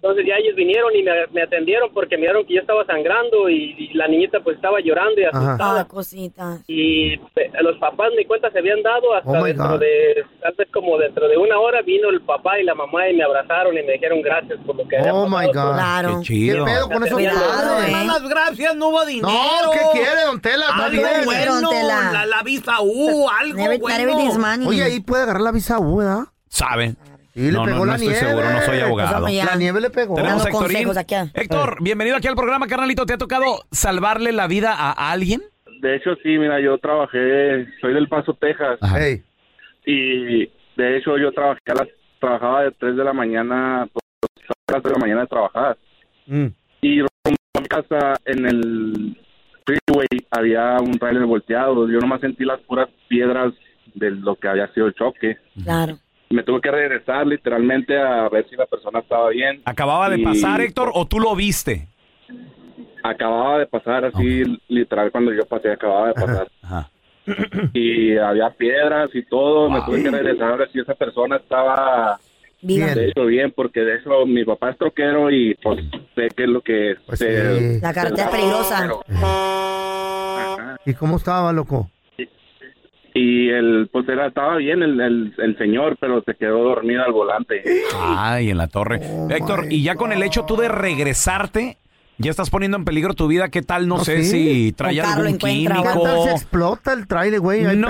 Entonces 0.04 0.26
ya 0.28 0.34
ellos 0.36 0.54
vinieron 0.54 0.94
y 0.94 1.02
me, 1.02 1.12
me 1.32 1.42
atendieron 1.44 1.88
porque 1.94 2.18
miraron 2.18 2.44
que 2.44 2.52
yo 2.56 2.60
estaba 2.60 2.84
sangrando 2.84 3.48
y, 3.48 3.74
y 3.78 3.94
la 3.94 4.06
niñita 4.06 4.38
pues 4.40 4.56
estaba 4.56 4.78
llorando 4.80 5.18
y 5.18 5.24
asustada. 5.24 5.80
Ah, 5.80 5.88
cosita. 5.88 6.58
Y 6.66 7.14
eh, 7.14 7.50
los 7.62 7.78
papás 7.78 8.10
ni 8.14 8.26
cuenta 8.26 8.50
se 8.50 8.58
habían 8.58 8.82
dado 8.82 9.14
hasta 9.14 9.30
Oh, 9.30 9.40
my 9.42 9.48
dentro 9.48 9.70
God. 9.70 9.80
de, 9.80 10.24
tal 10.42 10.54
vez 10.58 10.68
como 10.74 10.98
dentro 10.98 11.26
de 11.26 11.38
una 11.38 11.58
hora 11.58 11.80
vino 11.80 12.10
el 12.10 12.20
papá 12.20 12.60
y 12.60 12.64
la 12.64 12.74
mamá 12.74 13.08
y 13.08 13.16
me 13.16 13.24
abrazaron 13.24 13.72
y 13.78 13.82
me 13.82 13.92
dijeron 13.92 14.20
gracias 14.20 14.58
por 14.66 14.76
lo 14.76 14.86
que 14.86 14.98
había 14.98 15.14
Oh, 15.14 15.26
my 15.26 15.46
pasado. 15.46 15.68
God. 15.70 15.74
Claro. 15.78 16.18
Qué 16.18 16.24
chido. 16.26 16.64
¿Qué 16.66 16.70
pedo 16.72 16.88
con 16.90 17.02
esos 17.04 17.14
Cuidado, 17.16 17.40
padres? 17.48 17.88
eh. 17.88 17.92
Malas 17.92 18.28
gracias, 18.28 18.76
no 18.76 18.88
hubo 18.88 19.06
dinero. 19.06 19.28
No, 19.32 19.70
¿qué 19.72 19.80
quiere, 19.94 20.20
don 20.26 20.40
Tela? 20.42 20.66
Está 20.68 20.84
Algo 20.84 21.02
bien. 21.02 21.24
bueno, 21.24 21.60
Don 21.62 21.70
Tela. 21.70 22.10
la, 22.12 22.26
la 22.26 22.42
visa 22.42 22.72
U, 22.82 23.26
algo 23.40 23.56
Never- 23.58 23.80
bueno. 23.80 24.38
money. 24.38 24.66
Oye, 24.68 24.82
ahí 24.82 25.00
puede 25.00 25.22
agarrar 25.22 25.40
la 25.40 25.52
visa 25.52 25.78
U, 25.78 25.96
¿verdad? 25.96 26.24
¿Sabe? 26.48 26.94
Sí, 27.34 27.50
le 27.50 27.52
no, 27.52 27.64
pegó 27.64 27.78
no, 27.78 27.84
la 27.86 27.92
no 27.92 27.94
estoy 27.94 28.08
nieve. 28.10 28.26
seguro, 28.26 28.50
no 28.50 28.60
soy 28.60 28.78
abogado. 28.78 29.22
Pues, 29.22 29.34
ya. 29.34 29.44
La 29.44 29.56
nieve 29.56 29.80
le 29.80 29.90
pegó. 29.90 30.14
Tenemos 30.14 30.42
a 30.42 30.44
Dando 30.44 30.58
consejos 30.58 30.96
aquí. 30.96 31.16
Héctor, 31.34 31.78
bienvenido 31.82 32.16
aquí 32.16 32.28
al 32.28 32.36
programa, 32.36 32.68
carnalito. 32.68 33.06
¿Te 33.06 33.14
ha 33.14 33.18
tocado 33.18 33.64
salvarle 33.72 34.30
la 34.30 34.46
vida 34.46 34.72
a 34.72 35.10
alguien? 35.10 35.42
De 35.80 35.96
hecho, 35.96 36.14
sí, 36.22 36.38
mira, 36.38 36.60
yo 36.60 36.78
trabajé, 36.78 37.66
soy 37.80 37.92
del 37.92 38.08
Paso, 38.08 38.34
Texas, 38.34 38.78
Ey, 38.96 39.22
y 39.84 40.46
de 40.76 40.96
hecho 40.96 41.18
yo 41.18 41.32
trabajé 41.32 41.60
a 41.66 41.74
las, 41.74 41.88
trabajaba 42.20 42.62
de 42.62 42.70
3 42.70 42.96
de 42.96 43.04
la 43.04 43.12
mañana, 43.12 43.86
pues, 43.92 44.04
a 44.66 44.72
las 44.72 44.82
3 44.82 44.84
de 44.84 44.90
la 44.90 44.98
mañana 44.98 45.20
de 45.22 45.26
trabajar, 45.26 45.76
mm. 46.26 46.46
y 46.80 47.00
rumbo 47.00 47.36
a 47.56 47.60
mi 47.60 47.66
casa 47.66 48.14
en 48.24 48.46
el 48.46 49.18
freeway 49.66 50.06
había 50.30 50.78
un 50.80 50.98
trailer 50.98 51.26
volteado, 51.26 51.86
yo 51.90 51.98
nomás 51.98 52.20
sentí 52.20 52.44
las 52.44 52.60
puras 52.60 52.88
piedras 53.08 53.52
de 53.94 54.10
lo 54.12 54.36
que 54.36 54.48
había 54.48 54.72
sido 54.72 54.86
el 54.86 54.94
choque. 54.94 55.36
Claro. 55.64 55.98
Me 56.34 56.42
tuve 56.42 56.60
que 56.60 56.70
regresar 56.70 57.24
literalmente 57.26 57.96
a 57.96 58.28
ver 58.28 58.44
si 58.50 58.56
la 58.56 58.66
persona 58.66 58.98
estaba 58.98 59.28
bien. 59.30 59.62
¿Acababa 59.64 60.10
de 60.10 60.18
Y- 60.18 60.24
pasar, 60.24 60.60
Héctor, 60.60 60.90
o 60.92 61.06
tú 61.06 61.20
lo 61.20 61.34
viste? 61.36 61.86
Acababa 63.04 63.58
de 63.58 63.66
pasar 63.66 64.04
así, 64.06 64.42
literal, 64.68 65.12
cuando 65.12 65.32
yo 65.32 65.44
pasé, 65.46 65.70
acababa 65.70 66.08
de 66.08 66.14
pasar. 66.14 66.48
Ajá. 66.62 66.90
y 67.72 68.16
había 68.18 68.50
piedras 68.50 69.10
y 69.14 69.22
todo. 69.26 69.70
Me 69.70 69.80
tuve 69.82 70.02
que 70.02 70.10
regresar 70.10 70.52
a 70.52 70.56
ver 70.56 70.70
si 70.72 70.80
esa 70.80 70.94
persona 70.94 71.36
estaba 71.36 72.18
Viva. 72.60 72.88
de 72.94 73.08
hecho 73.08 73.24
bien, 73.26 73.52
porque 73.54 73.80
de 73.80 73.96
eso 73.96 74.26
mi 74.26 74.44
papá 74.44 74.70
es 74.70 74.76
troquero 74.78 75.30
y 75.30 75.54
pues 75.62 75.80
sé 76.16 76.28
que 76.36 76.42
es 76.42 76.48
lo 76.48 76.60
que. 76.62 76.96
Pues 77.06 77.18
se- 77.20 77.58
sí. 77.76 77.80
La 77.80 77.94
carretera 77.94 78.24
es 78.24 78.30
peligrosa. 78.30 78.78
Pero- 78.82 79.00
Ajá. 79.08 80.76
¿Y 80.84 80.94
cómo 80.94 81.16
estaba, 81.16 81.52
loco? 81.52 81.88
Y 83.16 83.48
el 83.48 83.88
pues 83.92 84.08
era 84.08 84.26
estaba 84.26 84.56
bien 84.56 84.82
el, 84.82 85.00
el, 85.00 85.34
el 85.38 85.56
señor, 85.56 85.96
pero 86.00 86.20
se 86.24 86.34
quedó 86.34 86.64
dormido 86.64 87.04
al 87.04 87.12
volante. 87.12 87.62
Ay, 88.02 88.50
en 88.50 88.58
la 88.58 88.66
torre. 88.66 89.00
Oh, 89.08 89.28
Héctor, 89.30 89.66
y 89.70 89.82
ya 89.84 89.94
con 89.94 90.12
el 90.12 90.20
hecho 90.24 90.44
tú 90.44 90.56
de 90.56 90.68
regresarte, 90.68 91.78
ya 92.18 92.30
estás 92.32 92.50
poniendo 92.50 92.76
en 92.76 92.84
peligro 92.84 93.14
tu 93.14 93.28
vida. 93.28 93.50
¿Qué 93.50 93.62
tal? 93.62 93.86
No, 93.86 93.96
¿Oh, 93.96 94.04
sé 94.04 94.24
sí? 94.24 94.30
si 94.66 94.72
trae 94.72 95.00
algún 95.00 95.28
encuentra, 95.28 95.76
químico. 95.76 96.02
¿Qué 96.02 96.08
tal 96.08 96.22
si 96.24 96.28
explota 96.30 96.92
el 96.92 97.06
trailer, 97.06 97.38
güey? 97.40 97.64
Hay- 97.64 97.76
No, 97.76 97.88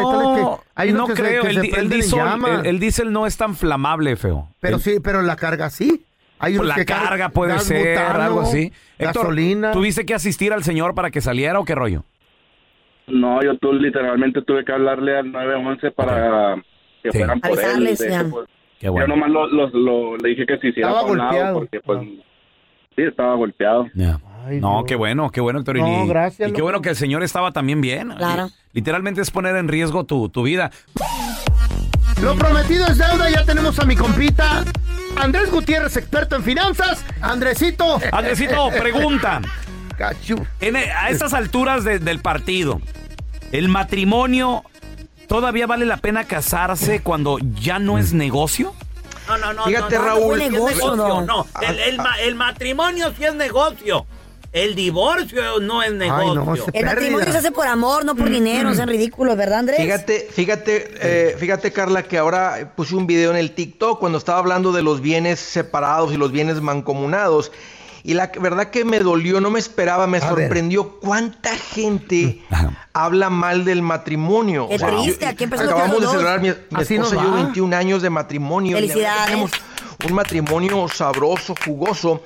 que- 0.56 0.62
hay 0.74 0.92
no 0.92 1.06
que 1.06 1.16
se- 1.16 1.22
creo. 1.22 1.42
que 1.42 1.48
el, 1.48 1.54
se 1.54 1.60
di- 1.62 1.66
el 1.68 1.72
prenden 1.72 1.92
en 1.92 2.00
diésel, 2.00 2.18
llamas. 2.18 2.60
el, 2.60 2.66
el 2.66 2.78
diésel 2.80 3.12
no 3.12 3.26
es 3.26 3.36
tan 3.38 3.54
flamable, 3.56 4.16
feo. 4.16 4.48
Pero 4.60 4.76
El- 4.76 4.82
sí, 4.82 4.96
pero 5.02 5.22
la 5.22 5.36
carga 5.36 5.70
sí. 5.70 6.04
Hay 6.38 6.54
unos 6.56 6.66
la 6.66 6.74
que 6.74 6.84
carga 6.84 7.30
puede 7.30 7.58
ser, 7.60 7.96
butano, 7.96 8.22
algo 8.22 8.40
así. 8.42 8.72
Héctor, 8.98 9.22
gasolina. 9.24 9.72
¿tuviste 9.72 10.04
que 10.04 10.12
asistir 10.14 10.52
al 10.52 10.64
señor 10.64 10.94
para 10.94 11.10
que 11.10 11.22
saliera 11.22 11.58
o 11.60 11.64
qué 11.64 11.74
rollo? 11.74 12.04
No, 13.06 13.42
yo 13.42 13.56
tú 13.58 13.72
literalmente 13.72 14.42
tuve 14.42 14.64
que 14.64 14.72
hablarle 14.72 15.18
al 15.18 15.30
911 15.30 15.90
para 15.90 16.56
que 17.02 17.12
Sí. 17.12 17.18
fueran 17.18 17.40
por 17.40 17.50
él. 17.52 17.58
Avisarles, 17.58 17.98
De 17.98 18.06
hecho, 18.06 18.14
ya. 18.24 18.30
pues, 18.30 18.46
Qué 18.80 18.88
bueno. 18.88 19.06
Yo 19.06 19.14
nomás 19.14 19.30
lo, 19.30 19.46
lo- 19.46 19.68
lo- 19.68 20.16
le 20.16 20.28
dije 20.30 20.46
que 20.46 20.58
se 20.58 20.68
hiciera 20.68 20.88
Estaba 20.88 21.02
por 21.06 21.12
un 21.12 21.18
lado 21.18 21.30
golpeado. 21.30 21.54
porque 21.58 21.80
pues 21.80 22.00
sí 22.96 23.02
estaba 23.02 23.34
golpeado. 23.34 23.86
Ya. 23.94 24.18
No, 24.60 24.78
Dios. 24.78 24.84
qué 24.86 24.94
bueno, 24.96 25.30
qué 25.30 25.40
bueno, 25.40 25.60
Héctor. 25.60 25.76
y- 25.78 25.80
No, 25.80 26.04
y- 26.04 26.08
gracias, 26.08 26.48
Y 26.48 26.52
qué 26.52 26.58
loco. 26.58 26.64
bueno 26.64 26.82
que 26.82 26.90
el 26.90 26.96
señor 26.96 27.22
estaba 27.22 27.52
también 27.52 27.80
bien. 27.80 28.10
Claro. 28.10 28.48
Y- 28.72 28.78
Literalmente 28.78 29.20
es 29.22 29.30
poner 29.30 29.56
en 29.56 29.68
riesgo 29.68 30.04
tu, 30.04 30.28
tu 30.28 30.42
vida. 30.42 30.70
Lo 32.22 32.34
prometido 32.36 32.86
es 32.86 32.98
deuda, 32.98 33.30
ya 33.30 33.44
tenemos 33.44 33.78
a 33.78 33.84
mi 33.84 33.96
compita. 33.96 34.64
Andrés 35.16 35.50
Gutiérrez, 35.50 35.96
experto 35.96 36.36
en 36.36 36.42
finanzas. 36.42 37.04
Andresito. 37.22 37.98
Andresito, 38.12 38.68
pregunta. 38.78 39.40
En- 40.60 40.76
a 40.76 41.08
estas 41.10 41.32
alturas 41.34 41.84
de- 41.84 41.98
del 41.98 42.20
partido, 42.20 42.80
¿el 43.52 43.68
matrimonio 43.68 44.62
todavía 45.28 45.66
vale 45.66 45.86
la 45.86 45.96
pena 45.96 46.24
casarse 46.24 47.00
cuando 47.00 47.38
ya 47.60 47.78
no 47.78 47.98
es 47.98 48.12
negocio? 48.12 48.74
No, 49.28 49.38
no, 49.38 49.52
no. 49.54 49.64
Fíjate, 49.64 49.94
no, 49.96 50.00
no, 50.02 50.06
Raúl. 50.06 50.40
es 50.42 50.50
negocio, 50.50 50.96
no. 50.96 51.22
no. 51.22 51.46
El, 51.62 51.78
el 51.78 51.96
ma- 51.96 52.20
el 52.20 52.34
matrimonio 52.34 53.12
sí 53.16 53.24
es 53.24 53.34
negocio. 53.34 54.06
El 54.52 54.76
divorcio 54.76 55.58
no 55.60 55.82
es 55.82 55.92
negocio. 55.92 56.34
no, 56.34 56.54
se- 56.56 56.70
El 56.78 56.84
matrimonio 56.84 57.32
se 57.32 57.38
hace 57.38 57.50
por 57.50 57.66
amor, 57.66 58.04
no 58.04 58.14
por 58.14 58.30
dinero. 58.30 58.72
Sean 58.74 58.88
ridículos, 58.88 59.36
¿verdad, 59.36 59.60
Andrés? 59.60 59.80
Fíjate, 59.80 60.28
fíjate, 60.30 60.94
eh, 61.00 61.36
fíjate, 61.38 61.72
Carla, 61.72 62.04
que 62.04 62.18
ahora 62.18 62.72
puse 62.76 62.94
un 62.94 63.06
video 63.08 63.32
en 63.32 63.36
el 63.36 63.50
TikTok 63.52 63.98
cuando 63.98 64.16
estaba 64.18 64.38
hablando 64.38 64.70
de 64.70 64.82
los 64.82 65.00
bienes 65.00 65.40
separados 65.40 66.12
y 66.12 66.16
los 66.18 66.30
bienes 66.30 66.60
mancomunados. 66.60 67.50
Y 68.06 68.12
la 68.12 68.30
verdad 68.38 68.68
que 68.68 68.84
me 68.84 69.00
dolió, 69.00 69.40
no 69.40 69.48
me 69.50 69.58
esperaba, 69.58 70.06
me 70.06 70.18
A 70.18 70.20
ver. 70.20 70.44
sorprendió 70.44 71.00
cuánta 71.00 71.56
gente 71.56 72.42
habla 72.92 73.30
mal 73.30 73.64
del 73.64 73.80
matrimonio. 73.80 74.68
Qué 74.68 74.78
triste, 74.78 75.26
aquí 75.26 75.44
acabamos 75.44 76.02
de 76.02 76.06
celebrar 76.08 76.38
mi, 76.40 76.48
mi 76.48 76.82
esposa 76.82 77.14
y 77.14 77.18
yo 77.18 77.30
va. 77.30 77.36
21 77.36 77.74
años 77.74 78.02
de 78.02 78.10
matrimonio. 78.10 78.76
y 78.76 78.82
Felicidades. 78.82 79.24
Tenemos 79.24 79.50
un 80.06 80.12
matrimonio 80.14 80.86
sabroso, 80.88 81.54
jugoso. 81.64 82.22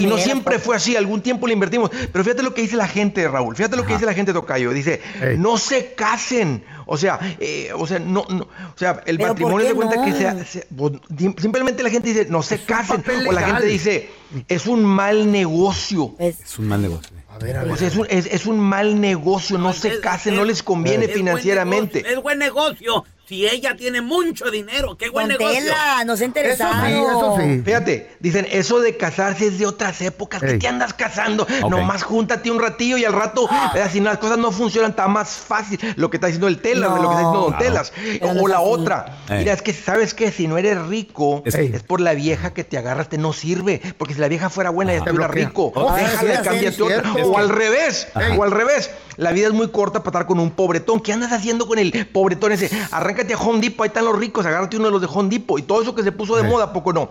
Y- 0.00 0.06
no 0.06 0.18
siempre 0.18 0.58
fue 0.58 0.76
así, 0.76 0.96
algún 0.96 1.20
tiempo 1.22 1.46
le 1.46 1.52
invertimos. 1.54 1.90
Pero 2.12 2.24
fíjate 2.24 2.42
lo 2.42 2.54
que 2.54 2.62
dice 2.62 2.76
la 2.76 2.88
gente, 2.88 3.26
Raúl. 3.28 3.56
Fíjate 3.56 3.76
lo 3.76 3.84
que 3.84 3.92
dice 3.94 4.06
la 4.06 4.14
gente, 4.14 4.32
Tocayo. 4.32 4.72
Dice, 4.72 5.00
Ey. 5.22 5.38
no 5.38 5.58
se 5.58 5.94
casen. 5.94 6.64
O 6.86 6.96
sea, 6.96 7.18
eh, 7.38 7.70
o 7.76 7.86
sea, 7.86 7.98
no, 8.00 8.24
no, 8.28 8.44
o 8.44 8.48
sea, 8.78 9.00
el 9.06 9.16
¿Pero 9.16 9.28
matrimonio 9.30 9.68
de 9.68 9.74
cuenta 9.74 9.96
no? 9.96 10.04
que 10.04 10.12
sea, 10.12 10.44
se- 10.44 10.66
pues, 10.76 10.92
simplemente 11.40 11.82
la 11.82 11.90
gente 11.90 12.08
dice, 12.08 12.26
no 12.28 12.42
se 12.42 12.62
casen. 12.64 13.04
O 13.28 13.32
la 13.32 13.42
gente 13.42 13.66
dice, 13.66 14.10
es 14.48 14.66
un 14.66 14.84
mal 14.84 15.30
negocio. 15.30 16.14
Es 16.18 16.58
un 16.58 16.66
mal 16.68 16.82
negocio. 16.82 17.10
A 17.28 17.38
ver, 17.38 17.56
a 17.58 17.62
ver. 17.62 17.72
O 17.72 17.76
sea, 17.76 17.86
es 17.86 17.96
un, 17.96 18.06
es, 18.10 18.26
es 18.26 18.46
un 18.46 18.58
mal 18.58 19.00
negocio, 19.00 19.56
no 19.56 19.72
se 19.72 20.00
casen, 20.00 20.32
es- 20.34 20.38
no 20.38 20.44
les 20.44 20.62
conviene 20.64 21.06
financieramente. 21.06 21.98
negocio, 21.98 22.16
Es 22.18 22.22
buen 22.22 22.38
negocio. 22.38 23.04
Si 23.30 23.46
ella 23.46 23.76
tiene 23.76 24.00
mucho 24.00 24.50
dinero, 24.50 24.96
qué 24.98 25.08
buen 25.08 25.28
Don 25.28 25.38
negocio. 25.38 25.60
Tela, 25.60 26.02
no 26.04 26.16
se 26.16 26.24
ha 26.24 26.26
interesado. 26.26 26.84
Eso 26.84 26.96
sí, 26.96 27.04
eso 27.16 27.36
sí. 27.40 27.62
Fíjate, 27.64 28.10
dicen, 28.18 28.44
eso 28.50 28.80
de 28.80 28.96
casarse 28.96 29.46
es 29.46 29.58
de 29.60 29.66
otras 29.66 30.00
épocas. 30.00 30.40
¿Qué 30.40 30.50
Ey. 30.50 30.58
te 30.58 30.66
andas 30.66 30.94
casando? 30.94 31.46
Nomás 31.68 32.02
júntate 32.02 32.50
un 32.50 32.60
ratillo 32.60 32.96
y 32.96 33.04
al 33.04 33.12
rato, 33.12 33.48
eh, 33.76 33.84
si 33.92 34.00
las 34.00 34.18
cosas 34.18 34.36
no 34.38 34.50
funcionan, 34.50 34.90
está 34.90 35.06
más 35.06 35.30
fácil. 35.30 35.78
Lo 35.94 36.10
que 36.10 36.16
está 36.16 36.26
diciendo 36.26 36.48
el 36.48 36.60
Telas, 36.60 36.90
No. 36.90 36.96
lo 36.96 37.02
que 37.02 37.06
está 37.06 37.18
diciendo 37.18 37.40
Don. 37.50 37.58
Telas. 37.58 37.92
Pero 38.18 38.34
no 38.34 38.40
O 38.42 38.46
es 38.48 38.50
la 38.50 38.56
así. 38.58 38.66
otra. 38.68 39.18
Ey. 39.28 39.38
Mira, 39.38 39.52
es 39.52 39.62
que, 39.62 39.72
¿sabes 39.74 40.12
qué? 40.12 40.32
Si 40.32 40.48
no 40.48 40.58
eres 40.58 40.82
rico, 40.88 41.44
es, 41.46 41.54
Ey. 41.54 41.68
por 41.86 42.00
la 42.00 42.14
vieja 42.14 42.52
que 42.52 42.64
te 42.64 42.78
agarraste, 42.78 43.16
no 43.16 43.32
sirve. 43.32 43.80
Porque 43.96 44.14
si 44.14 44.18
la 44.20 44.26
vieja 44.26 44.50
fuera 44.50 44.70
buena, 44.70 44.90
ya 44.90 44.98
estuviera 44.98 45.28
bloquea. 45.28 45.46
rico. 45.46 45.70
Oh, 45.76 45.96
sí, 45.96 46.02
Déjale, 46.02 46.36
sí, 46.36 46.42
cámbiate 46.42 46.72
sí, 46.76 46.82
otra. 46.82 47.12
cierto. 47.12 47.30
O 47.30 47.38
al 47.38 47.48
revés, 47.48 48.08
o 48.36 48.42
al 48.42 48.50
revés. 48.50 48.90
La 49.16 49.32
vida 49.32 49.48
es 49.48 49.52
muy 49.52 49.68
corta 49.68 50.02
para 50.02 50.18
estar 50.20 50.26
con 50.26 50.38
un 50.40 50.50
pobretón. 50.50 51.00
¿Qué 51.00 51.12
andas 51.12 51.32
haciendo 51.32 51.66
con 51.66 51.78
el 51.78 52.06
pobretón 52.12 52.52
ese? 52.52 52.70
Arráncate 52.90 53.34
a 53.34 53.38
Home 53.38 53.60
Depot, 53.60 53.82
ahí 53.84 53.88
están 53.88 54.04
los 54.04 54.18
ricos, 54.18 54.46
agárrate 54.46 54.76
uno 54.76 54.86
de 54.86 54.92
los 54.92 55.00
de 55.00 55.08
Home 55.12 55.28
Depot. 55.28 55.58
Y 55.58 55.62
todo 55.62 55.82
eso 55.82 55.94
que 55.94 56.02
se 56.02 56.12
puso 56.12 56.36
de 56.36 56.42
Ey. 56.42 56.48
moda, 56.48 56.64
¿a 56.66 56.72
poco 56.72 56.92
no? 56.92 57.10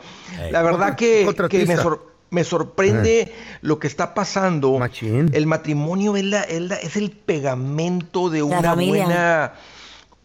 La 0.51 0.61
verdad 0.61 0.95
que, 0.95 1.27
me, 1.67 1.75
sor- 1.77 2.07
me 2.31 2.43
sorprende 2.43 3.33
lo 3.61 3.79
que 3.79 3.87
está 3.87 4.13
pasando. 4.13 4.77
Machín. 4.79 5.29
El 5.33 5.45
matrimonio 5.47 6.15
es, 6.15 6.23
la- 6.25 6.43
es 6.43 6.61
la- 6.61 6.75
es 6.75 6.95
el 6.95 7.11
pegamento 7.11 8.29
de 8.29 8.39
La 8.39 8.45
una 8.45 8.61
familia. 8.61 9.03
buena 9.05 9.53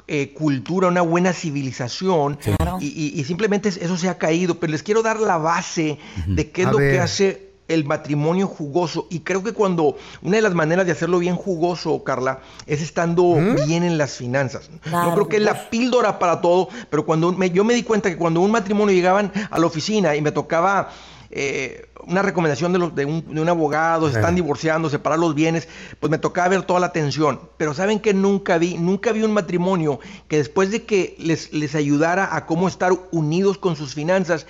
eh, 0.07 0.35
cultura, 0.35 0.88
una 0.88 1.00
buena 1.00 1.33
civilización. 1.33 2.37
Claro. 2.37 2.76
Y, 2.81 2.87
y- 2.88 3.19
y 3.19 3.25
simplemente 3.25 3.71
es- 3.71 3.78
eso 3.78 3.97
se 3.97 4.09
ha 4.11 4.19
caído. 4.19 4.61
Pero 4.61 4.71
les 4.73 4.83
quiero 4.83 5.02
dar 5.02 5.19
la 5.19 5.38
base 5.38 5.99
de 6.26 6.50
qué 6.50 6.62
es 6.62 6.69
A 6.69 6.73
lo 6.73 6.78
que 6.78 7.00
hace 7.00 7.43
el 7.68 7.85
matrimonio 7.85 8.47
jugoso. 8.47 9.06
Y 9.11 9.21
creo 9.21 9.42
que 9.42 9.52
cuando 9.52 9.97
una 10.23 10.37
de 10.37 10.42
las 10.42 10.54
maneras 10.54 10.85
de 10.87 10.92
hacerlo 10.92 11.18
bien 11.18 11.37
jugoso, 11.37 12.04
Carla, 12.04 12.40
es 12.66 12.83
estando 12.83 13.35
bien 13.66 13.83
en 13.85 13.97
las 13.99 14.12
finanzas. 14.16 14.71
Claro, 14.83 15.09
no 15.09 15.14
creo 15.14 15.28
que 15.28 15.37
es 15.38 15.42
la 15.42 15.71
píldora 15.71 16.18
para 16.18 16.40
todo, 16.40 16.68
pero 16.90 17.06
cuando 17.06 17.33
me- 17.33 17.50
yo 17.50 17.64
me 17.64 17.75
di 17.75 17.83
cuenta 17.83 18.11
que 18.11 18.16
cuando 18.18 18.40
un 18.40 18.50
matrimonio 18.50 18.94
llegaban 18.94 19.33
a 19.50 19.59
la 19.59 19.66
oficina 19.66 20.14
y 20.16 20.21
me 20.23 20.30
tocaba 20.33 20.90
eh, 21.37 21.87
una 22.06 22.23
recomendación 22.23 22.73
de, 22.73 22.78
los- 22.78 22.94
de 22.94 23.06
un, 23.06 23.35
de 23.35 23.40
un 23.40 23.49
abogado, 23.49 24.09
se 24.09 24.18
están 24.21 24.37
divorciando, 24.37 24.88
separar 24.88 25.18
los 25.18 25.35
bienes, 25.35 25.66
pues 25.99 26.09
me 26.11 26.18
tocaba 26.18 26.47
ver 26.49 26.62
toda 26.62 26.78
la 26.78 26.87
atención. 26.87 27.40
Pero 27.56 27.75
saben 27.75 27.99
que 27.99 28.14
nunca 28.14 28.56
vi, 28.59 28.76
nunca 28.78 29.11
vi 29.11 29.23
un 29.25 29.33
matrimonio 29.33 29.99
que 30.28 30.37
después 30.37 30.71
de 30.71 30.85
que 30.85 31.16
les, 31.18 31.52
les 31.52 31.75
ayudara 31.75 32.37
a 32.37 32.47
cómo 32.47 32.68
estar 32.68 32.92
unidos 33.11 33.59
con 33.59 33.75
sus 33.75 33.94
finanzas, 33.94 34.47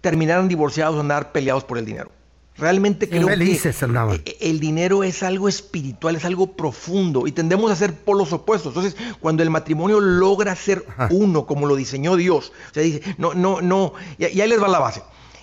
terminaran 0.00 0.48
divorciados 0.48 0.96
o 0.96 1.00
andar 1.00 1.30
peleados 1.32 1.62
por 1.64 1.78
el 1.78 1.84
dinero. 1.84 2.10
Realmente 2.58 3.08
creo 3.08 3.28
Felices 3.28 3.76
que 3.76 3.84
andaban. 3.84 4.22
e- 4.24 4.36
el 4.40 4.60
dinero 4.60 5.04
es 5.04 5.22
algo 5.22 5.48
espiritual, 5.48 6.16
es 6.16 6.24
algo 6.24 6.52
profundo 6.56 7.26
y 7.26 7.32
tendemos 7.32 7.70
a 7.70 7.76
ser 7.76 7.92
polos 7.94 8.32
opuestos. 8.32 8.74
Entonces, 8.74 8.96
cuando 9.20 9.42
el 9.42 9.50
matrimonio 9.50 10.00
logra 10.00 10.54
ser 10.56 10.84
uno 11.10 11.46
como 11.46 11.66
lo 11.66 11.76
diseñó 11.76 12.16
Dios, 12.16 12.52
o 12.70 12.74
sea, 12.74 12.82
dice, 12.82 13.02
no, 13.18 13.34
no, 13.34 13.60
no, 13.60 13.92
y, 14.18 14.26
y 14.26 14.40
ahí 14.40 14.48
les 14.48 14.62
va 14.62 14.68
la 14.68 14.78
base. 14.78 15.02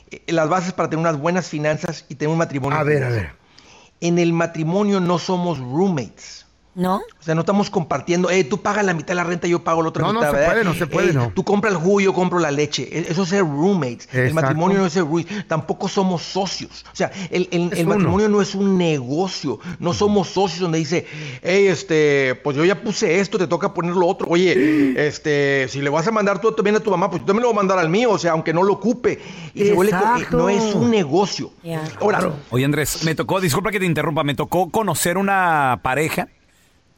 Eh, 0.09 0.23
Las 0.33 0.49
bases 0.49 0.73
para 0.73 0.89
tener 0.89 1.01
unas 1.05 1.19
buenas 1.19 1.47
finanzas 1.47 2.05
y 2.09 2.15
tener 2.15 2.31
un 2.31 2.37
matrimonio. 2.39 2.77
A 2.79 2.83
ver, 2.83 3.03
a 3.03 3.09
ver. 3.09 3.29
En 4.01 4.17
el 4.19 4.33
matrimonio 4.33 4.99
no 4.99 5.19
somos 5.19 5.59
roommates. 5.59 6.42
¿No? 6.75 6.95
O 6.97 7.23
sea, 7.23 7.35
no 7.35 7.41
estamos 7.41 7.69
compartiendo, 7.69 8.31
eh, 8.31 8.43
tú 8.43 8.57
pagas 8.61 8.83
la 8.83 8.95
mitad 8.95 9.09
de 9.09 9.15
la 9.15 9.23
renta, 9.23 9.47
yo 9.47 9.63
pago 9.63 9.83
la 9.83 9.89
otra 9.89 10.01
No, 10.03 10.11
no 10.11 10.19
mitad. 10.21 10.31
se 10.31 10.37
¿verdad? 10.37 10.51
puede, 10.53 10.63
no 10.65 10.73
se 10.73 10.87
puede, 10.87 11.09
Eh, 11.11 11.13
no. 11.13 11.31
Tú 11.35 11.43
compras 11.43 11.73
el 11.73 11.79
jugo, 11.79 12.01
yo 12.01 12.13
compro 12.13 12.39
la 12.39 12.49
leche. 12.49 12.89
E- 12.91 13.05
Eso 13.11 13.23
es 13.23 13.29
ser 13.29 13.41
roommates. 13.41 14.09
El 14.11 14.33
matrimonio 14.33 14.79
no 14.79 14.87
es 14.87 14.93
ser 14.93 15.03
roommates. 15.03 15.47
Tampoco 15.47 15.87
somos 15.87 16.23
socios. 16.23 16.83
O 16.91 16.95
sea, 16.95 17.11
el, 17.29 17.47
el- 17.51 17.71
el 17.77 17.85
matrimonio 17.85 18.27
no 18.27 18.41
es 18.41 18.55
un 18.55 18.75
negocio. 18.77 19.59
No 19.79 19.93
somos 19.93 20.29
socios 20.29 20.61
donde 20.61 20.79
dice, 20.79 21.05
hey, 21.43 21.67
este, 21.67 22.33
pues 22.43 22.57
yo 22.57 22.65
ya 22.65 22.81
puse 22.81 23.19
esto, 23.19 23.37
te 23.37 23.45
toca 23.45 23.71
poner 23.73 23.93
lo 23.95 24.07
otro. 24.07 24.27
Oye, 24.29 24.95
este, 25.07 25.67
si 25.69 25.79
le 25.79 25.89
vas 25.91 26.07
a 26.07 26.11
mandar 26.11 26.41
tú 26.41 26.51
también 26.53 26.75
a 26.75 26.79
tu 26.79 26.89
mamá, 26.89 27.09
pues 27.09 27.21
yo 27.21 27.27
también 27.27 27.43
lo 27.43 27.49
voy 27.49 27.55
a 27.55 27.57
mandar 27.57 27.77
al 27.77 27.89
mío, 27.89 28.09
o 28.09 28.17
sea, 28.17 28.31
aunque 28.31 28.51
no 28.51 28.63
lo 28.63 28.73
ocupe. 28.73 29.21
Y 29.53 29.63
se 29.65 29.73
vuelve 29.73 29.91
Exacto. 29.95 30.37
no 30.37 30.49
es 30.49 30.73
un 30.73 30.89
negocio. 30.89 31.51
Ahora, 32.01 32.31
Oye, 32.49 32.65
Andrés, 32.65 33.03
me 33.03 33.13
tocó, 33.13 33.39
disculpa 33.39 33.69
que 33.69 33.79
te 33.79 33.85
interrumpa, 33.85 34.23
me 34.23 34.33
tocó 34.33 34.71
conocer 34.71 35.17
una 35.19 35.79
pareja 35.83 36.27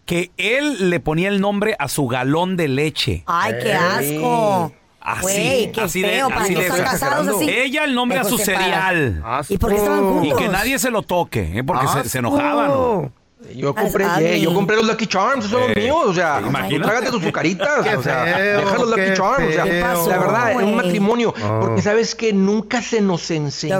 que 0.05 0.31
él 0.38 0.89
le 0.89 1.00
ponía 1.00 1.29
el 1.29 1.41
nombre 1.41 1.75
a 1.79 1.88
su 1.88 2.07
galón 2.07 2.57
de 2.57 2.67
leche. 2.67 3.24
Ay, 3.25 3.53
qué 3.62 3.74
asco. 3.74 4.71
Así, 5.01 5.21
Güey, 5.21 5.71
qué 5.71 5.81
así 5.81 6.01
de- 6.01 6.09
feo. 6.09 6.29
¿Para 6.29 6.41
así 6.41 6.53
qué 6.55 6.62
de- 6.62 6.67
están 6.67 6.83
casados 6.83 7.27
así? 7.27 7.47
Ella 7.50 7.83
el 7.83 7.93
nombre 7.93 8.17
a 8.17 8.24
su 8.24 8.38
cereal. 8.39 9.24
¿Y 9.50 9.57
por 9.59 9.69
qué 9.71 9.77
estaban 9.77 10.00
Asco. 10.00 10.12
Y 10.24 10.29
juntos? 10.29 10.39
que 10.41 10.47
nadie 10.47 10.79
se 10.79 10.89
lo 10.89 11.01
toque, 11.03 11.59
¿eh? 11.59 11.63
porque 11.63 11.88
se, 11.88 11.93
se 11.93 12.00
Asco. 12.00 12.17
enojaban. 12.19 12.67
¿no? 12.69 13.12
Yo 13.55 13.75
compré, 13.75 14.05
eh, 14.21 14.41
yo 14.41 14.51
compré 14.55 14.75
los 14.75 14.88
Lucky 14.88 15.05
Charms, 15.05 15.45
esos 15.45 15.51
son 15.51 15.62
los 15.62 15.77
Eh, 15.77 15.81
míos, 15.81 15.97
o 16.07 16.13
sea, 16.15 16.41
imagínate. 16.43 16.79
trágate 16.83 17.12
tus 17.12 17.21
azucaritas, 17.21 17.79
o 17.97 18.01
sea, 18.01 18.24
feo, 18.24 18.57
deja 18.62 18.77
los 18.79 18.89
Lucky 18.89 19.13
Charms, 19.13 19.47
o 19.50 19.51
sea, 19.51 19.63
feo. 19.65 19.71
¿Qué 19.74 19.81
pasó, 19.81 20.09
la 20.09 20.17
verdad, 20.17 20.51
en 20.53 20.63
un 20.63 20.75
matrimonio, 20.75 21.33
Oh. 21.43 21.59
porque 21.62 21.81
sabes 21.83 22.15
que 22.15 22.33
nunca 22.33 22.81
se 22.81 23.01
nos 23.01 23.29
enseñó. 23.29 23.75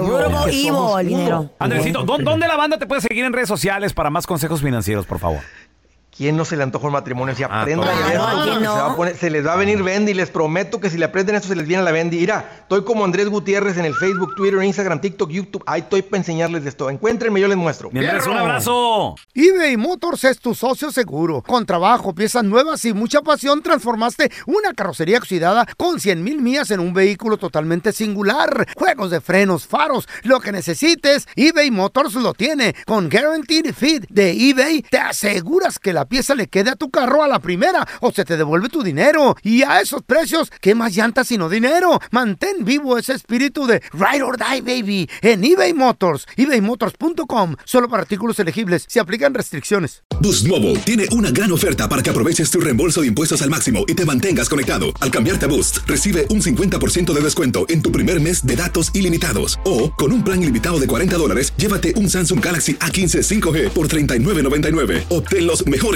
Andresito, 1.58 2.04
¿dó- 2.04 2.18
¿dónde 2.18 2.46
la 2.46 2.56
banda 2.56 2.78
te 2.78 2.86
puede 2.86 3.00
seguir 3.00 3.24
en 3.24 3.32
redes 3.32 3.48
sociales 3.48 3.92
para 3.92 4.08
más 4.10 4.24
consejos 4.26 4.60
financieros, 4.60 5.04
por 5.06 5.18
favor? 5.18 5.40
¿Quién 6.16 6.34
no 6.36 6.44
se 6.46 6.56
le 6.56 6.62
antoja 6.62 6.86
un 6.86 6.94
matrimonio? 6.94 7.34
Si 7.34 7.42
Ah, 7.42 7.60
aprendan 7.60 7.88
esto, 7.90 8.10
Claro, 8.10 8.42
¿quién 8.44 8.60
se, 8.60 8.66
va 8.68 8.86
a 8.86 8.88
no? 8.88 8.96
poner- 8.96 9.16
se 9.16 9.28
les 9.28 9.46
va 9.46 9.52
a 9.52 9.56
venir 9.56 9.82
Bendy. 9.82 10.14
Les 10.14 10.30
prometo 10.30 10.80
que 10.80 10.88
si 10.88 10.96
le 10.96 11.04
aprenden 11.04 11.34
esto, 11.36 11.48
se 11.48 11.56
les 11.56 11.66
viene 11.66 11.82
la 11.82 11.92
Bendy. 11.92 12.16
Mira, 12.18 12.58
estoy 12.62 12.84
como 12.84 13.04
Andrés 13.04 13.28
Gutiérrez 13.28 13.76
en 13.76 13.84
el 13.84 13.94
Facebook, 13.94 14.34
Twitter, 14.34 14.62
Instagram, 14.62 15.00
TikTok, 15.02 15.30
YouTube. 15.30 15.62
Ahí 15.66 15.82
estoy 15.82 16.00
para 16.00 16.18
enseñarles 16.18 16.62
de 16.62 16.70
esto. 16.70 16.88
Encuéntrenme, 16.88 17.38
yo 17.38 17.48
les 17.48 17.56
muestro. 17.58 17.90
Un 17.90 17.98
abrazo. 18.38 19.14
eBay 19.34 19.76
Motors 19.76 20.24
es 20.24 20.38
tu 20.38 20.54
socio 20.54 20.90
seguro. 20.90 21.42
Con 21.42 21.66
trabajo, 21.66 22.14
piezas 22.14 22.44
nuevas 22.44 22.82
y 22.86 22.94
mucha 22.94 23.20
pasión, 23.20 23.60
transformaste 23.62 24.30
una 24.46 24.72
carrocería 24.72 25.18
oxidada 25.18 25.66
con 25.76 26.00
100 26.00 26.24
mil 26.24 26.40
millas 26.40 26.70
en 26.70 26.80
un 26.80 26.94
vehículo 26.94 27.36
totalmente 27.36 27.92
singular. 27.92 28.66
Juegos 28.74 29.10
de 29.10 29.20
frenos, 29.20 29.66
faros, 29.66 30.08
lo 30.22 30.40
que 30.40 30.50
necesites, 30.52 31.28
eBay 31.36 31.70
Motors 31.70 32.14
lo 32.14 32.32
tiene. 32.32 32.74
Con 32.86 33.10
Guaranteed 33.10 33.74
Fit 33.74 34.06
de 34.08 34.30
eBay, 34.50 34.80
te 34.82 34.98
aseguras 34.98 35.78
que 35.78 35.92
la 35.92 36.05
pieza 36.06 36.34
le 36.34 36.48
quede 36.48 36.70
a 36.70 36.76
tu 36.76 36.90
carro 36.90 37.22
a 37.22 37.28
la 37.28 37.40
primera 37.40 37.86
o 38.00 38.12
se 38.12 38.24
te 38.24 38.36
devuelve 38.36 38.68
tu 38.68 38.82
dinero. 38.82 39.36
Y 39.42 39.62
a 39.62 39.80
esos 39.80 40.02
precios, 40.02 40.50
¿qué 40.60 40.74
más 40.74 40.94
llantas 40.94 41.28
sino 41.28 41.48
dinero? 41.48 42.00
Mantén 42.10 42.64
vivo 42.64 42.98
ese 42.98 43.12
espíritu 43.12 43.66
de 43.66 43.82
Ride 43.92 44.22
or 44.22 44.36
Die, 44.38 44.60
baby, 44.60 45.10
en 45.22 45.44
eBay 45.44 45.72
Motors. 45.74 46.26
ebaymotors.com. 46.36 47.56
Solo 47.64 47.88
para 47.88 48.02
artículos 48.02 48.38
elegibles. 48.38 48.84
Se 48.88 49.00
aplican 49.00 49.34
restricciones. 49.34 50.02
Boost 50.20 50.46
Mobile 50.46 50.76
tiene 50.80 51.06
una 51.12 51.30
gran 51.30 51.52
oferta 51.52 51.88
para 51.88 52.02
que 52.02 52.10
aproveches 52.10 52.50
tu 52.50 52.60
reembolso 52.60 53.02
de 53.02 53.08
impuestos 53.08 53.42
al 53.42 53.50
máximo 53.50 53.84
y 53.86 53.94
te 53.94 54.04
mantengas 54.04 54.48
conectado. 54.48 54.86
Al 55.00 55.10
cambiarte 55.10 55.44
a 55.46 55.48
Boost, 55.48 55.78
recibe 55.86 56.26
un 56.30 56.40
50% 56.40 57.12
de 57.12 57.20
descuento 57.20 57.66
en 57.68 57.82
tu 57.82 57.92
primer 57.92 58.20
mes 58.20 58.46
de 58.46 58.56
datos 58.56 58.90
ilimitados. 58.94 59.58
O, 59.64 59.92
con 59.92 60.12
un 60.12 60.24
plan 60.24 60.42
ilimitado 60.42 60.80
de 60.80 60.86
40 60.86 61.16
dólares, 61.18 61.52
llévate 61.56 61.92
un 61.96 62.08
Samsung 62.08 62.42
Galaxy 62.42 62.74
A15 62.76 63.22
5G 63.22 63.70
por 63.70 63.88
$39.99. 63.88 65.04
Obtén 65.10 65.46
los 65.46 65.66
mejores 65.66 65.95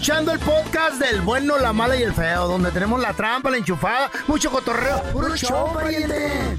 Escuchando 0.00 0.32
el 0.32 0.38
podcast 0.38 0.98
del 0.98 1.20
bueno, 1.20 1.58
la 1.58 1.74
mala 1.74 1.94
y 1.94 2.02
el 2.02 2.14
feo, 2.14 2.48
donde 2.48 2.70
tenemos 2.70 2.98
la 3.02 3.12
trampa, 3.12 3.50
la 3.50 3.58
enchufada, 3.58 4.10
mucho 4.28 4.50
cotorreo. 4.50 5.02
¡Puro 5.12 5.36
show, 5.36 5.74
pariente! 5.74 6.56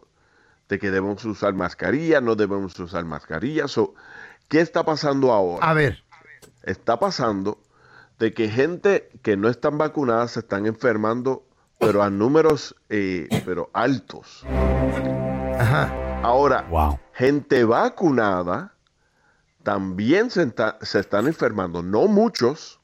de 0.70 0.78
que 0.78 0.92
debemos 0.92 1.26
usar 1.26 1.54
mascarilla, 1.54 2.22
no 2.22 2.36
debemos 2.36 2.78
usar 2.80 3.04
mascarilla. 3.04 3.68
So, 3.68 3.96
¿Qué 4.48 4.60
está 4.60 4.84
pasando 4.84 5.32
ahora? 5.32 5.68
A 5.68 5.74
ver. 5.74 6.04
Está 6.62 7.00
pasando 7.00 7.58
de 8.20 8.34
que 8.34 8.50
gente 8.50 9.10
que 9.24 9.38
no 9.38 9.50
están 9.50 9.78
vacunadas 9.78 10.32
se 10.32 10.42
están 10.42 10.66
enfermando, 10.68 11.46
pero 11.80 12.04
a 12.04 12.10
números 12.10 12.76
eh, 12.90 13.28
pero 13.44 13.72
altos. 13.74 14.46
Ahora, 16.24 16.68
gente 17.22 17.64
vacunada 17.64 18.74
también 19.64 20.32
se, 20.32 20.44
está- 20.44 20.78
se 20.82 21.00
están 21.00 21.28
enfermando, 21.28 21.84
no 21.84 22.08
muchos. 22.08 22.80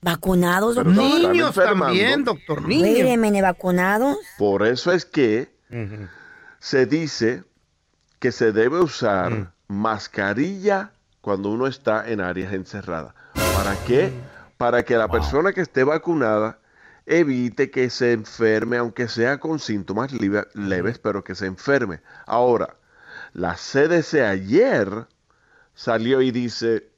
¿Vacunados, 0.00 0.74
doctor? 0.76 0.94
Niños 0.94 1.54
también, 1.54 2.24
doctor, 2.24 2.62
minute, 2.62 3.42
¿vacunados? 3.42 4.16
Por 4.38 4.66
eso 4.66 4.90
es 4.92 5.04
que 5.04 5.54
se 6.58 6.86
dice 6.86 7.44
que 8.18 8.32
se 8.32 8.52
debe 8.52 8.80
usar 8.80 9.52
mascarilla 9.68 10.92
cuando 11.20 11.50
uno 11.50 11.66
está 11.66 12.08
en 12.10 12.20
áreas 12.20 12.52
encerradas. 12.52 13.14
¿Para 13.54 13.76
qué? 13.84 14.10
Para 14.56 14.84
que 14.84 14.96
la 14.96 15.08
persona 15.08 15.52
que 15.52 15.60
esté 15.60 15.84
vacunada 15.84 16.58
evite 17.04 17.70
que 17.70 17.90
se 17.90 18.12
enferme, 18.12 18.76
aunque 18.78 19.06
sea 19.08 19.38
con 19.38 19.58
síntomas 19.58 20.12
leves, 20.54 20.98
pero 20.98 21.22
que 21.24 21.34
se 21.34 21.46
enferme. 21.46 22.00
Ahora, 22.26 22.76
la 23.32 23.54
CDC 23.54 24.14
ayer 24.20 25.06
salió 25.74 26.20
y 26.22 26.30
dice 26.30 26.90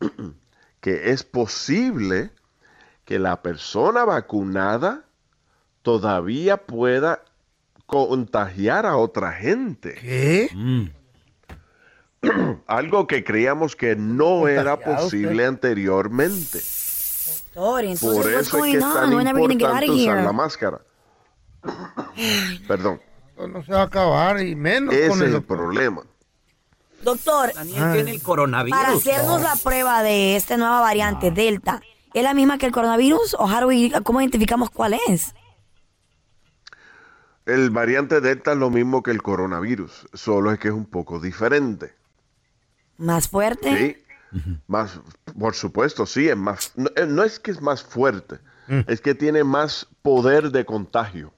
que 0.80 1.10
es 1.10 1.22
posible 1.22 2.30
que 3.04 3.18
la 3.18 3.42
persona 3.42 4.04
vacunada 4.04 5.04
todavía 5.82 6.56
pueda 6.58 7.22
contagiar 7.86 8.86
a 8.86 8.96
otra 8.96 9.32
gente. 9.32 9.94
¿Qué? 9.94 10.90
Algo 12.66 13.06
que 13.06 13.24
creíamos 13.24 13.74
que 13.76 13.96
no 13.96 14.48
era 14.48 14.78
posible 14.78 15.32
usted. 15.32 15.46
anteriormente. 15.46 16.60
Doctor, 17.54 17.84
entonces, 17.84 18.00
Por 18.00 18.26
what's 18.26 18.28
eso 18.28 18.40
es 18.40 18.50
going 18.52 18.72
que 18.72 18.78
es 18.78 18.84
on? 18.84 18.94
tan 18.94 19.14
We're 19.14 19.24
never 19.24 19.40
gonna 19.40 19.54
get 19.54 19.66
out 19.66 19.82
importante 19.82 19.90
usar 19.90 20.24
la 20.24 20.32
máscara. 20.32 20.80
Perdón, 22.68 23.00
Esto 23.46 23.58
No 23.58 23.64
se 23.64 23.72
va 23.72 23.80
a 23.80 23.84
acabar 23.84 24.40
y 24.40 24.54
menos 24.54 24.94
ese 24.94 25.08
con 25.08 25.22
es 25.22 25.28
el 25.28 25.34
el 25.36 25.42
problema. 25.42 26.02
Doctor, 27.02 27.52
Daniel 27.54 27.92
tiene 27.92 28.10
el 28.12 28.22
coronavirus. 28.22 28.78
para 28.80 28.92
hacernos 28.92 29.42
la 29.42 29.56
prueba 29.56 30.02
de 30.02 30.36
esta 30.36 30.56
nueva 30.56 30.80
variante 30.80 31.30
Delta, 31.32 31.80
¿es 32.14 32.22
la 32.22 32.32
misma 32.32 32.58
que 32.58 32.66
el 32.66 32.72
coronavirus 32.72 33.34
o 33.38 33.46
we- 33.66 33.90
cómo 34.04 34.20
identificamos 34.20 34.70
cuál 34.70 34.96
es? 35.08 35.34
El 37.44 37.70
variante 37.70 38.20
Delta 38.20 38.52
es 38.52 38.58
lo 38.58 38.70
mismo 38.70 39.02
que 39.02 39.10
el 39.10 39.20
coronavirus, 39.20 40.06
solo 40.12 40.52
es 40.52 40.60
que 40.60 40.68
es 40.68 40.74
un 40.74 40.86
poco 40.86 41.18
diferente. 41.18 41.92
¿Más 42.98 43.28
fuerte? 43.28 43.76
Sí, 44.30 44.40
más, 44.68 45.00
por 45.36 45.54
supuesto, 45.54 46.06
sí, 46.06 46.28
es 46.28 46.36
más. 46.36 46.72
No, 46.76 46.88
eh, 46.94 47.04
no 47.08 47.24
es 47.24 47.40
que 47.40 47.50
es 47.50 47.60
más 47.60 47.82
fuerte, 47.82 48.38
es 48.86 49.00
que 49.00 49.16
tiene 49.16 49.42
más 49.42 49.88
poder 50.02 50.52
de 50.52 50.64
contagio. 50.64 51.32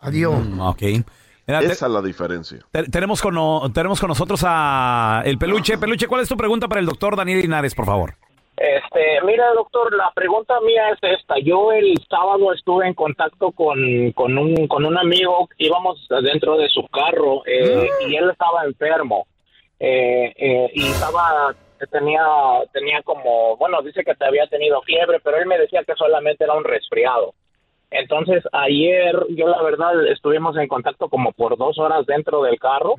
Adiós. 0.00 0.44
Mm, 0.46 0.60
ok. 0.60 0.82
Mira, 1.46 1.60
Esa 1.60 1.86
es 1.86 1.92
la 1.92 2.00
diferencia. 2.02 2.58
te- 2.70 2.84
tenemos, 2.84 3.20
con, 3.20 3.34
no- 3.34 3.62
tenemos 3.74 3.98
con 4.00 4.08
nosotros 4.08 4.42
a 4.46 5.22
el 5.24 5.38
Peluche. 5.38 5.76
Peluche, 5.78 6.06
¿cuál 6.06 6.22
es 6.22 6.28
tu 6.28 6.36
pregunta 6.36 6.68
para 6.68 6.80
el 6.80 6.86
doctor 6.86 7.16
Daniel 7.16 7.40
Linares, 7.40 7.74
por 7.74 7.84
favor? 7.86 8.14
Este, 8.56 9.20
mira, 9.26 9.52
doctor, 9.54 9.92
la 9.96 10.12
pregunta 10.14 10.54
mía 10.60 10.90
es 10.90 10.98
esta. 11.18 11.34
Yo 11.42 11.72
el 11.72 11.94
sábado 12.08 12.52
estuve 12.52 12.86
en 12.86 12.94
contacto 12.94 13.50
con, 13.50 14.12
con, 14.12 14.38
un, 14.38 14.68
con 14.68 14.84
un 14.84 14.96
amigo, 14.96 15.48
íbamos 15.58 16.06
dentro 16.22 16.56
de 16.58 16.68
su 16.68 16.86
carro 16.88 17.42
eh, 17.46 17.88
y 18.06 18.14
él 18.14 18.30
estaba 18.30 18.64
enfermo. 18.64 19.26
Eh, 19.80 20.32
eh, 20.36 20.70
y 20.74 20.86
estaba, 20.86 21.56
tenía, 21.90 22.22
tenía 22.72 23.02
como, 23.02 23.56
bueno, 23.56 23.82
dice 23.82 24.04
que 24.04 24.14
te 24.14 24.24
había 24.26 24.46
tenido 24.46 24.80
fiebre, 24.82 25.18
pero 25.24 25.38
él 25.38 25.46
me 25.46 25.58
decía 25.58 25.82
que 25.84 25.94
solamente 25.96 26.44
era 26.44 26.54
un 26.54 26.62
resfriado. 26.62 27.34
Entonces, 27.92 28.42
ayer, 28.52 29.14
yo 29.30 29.48
la 29.48 29.62
verdad, 29.62 30.06
estuvimos 30.08 30.56
en 30.56 30.68
contacto 30.68 31.08
como 31.08 31.32
por 31.32 31.56
dos 31.56 31.78
horas 31.78 32.06
dentro 32.06 32.42
del 32.42 32.58
carro. 32.58 32.94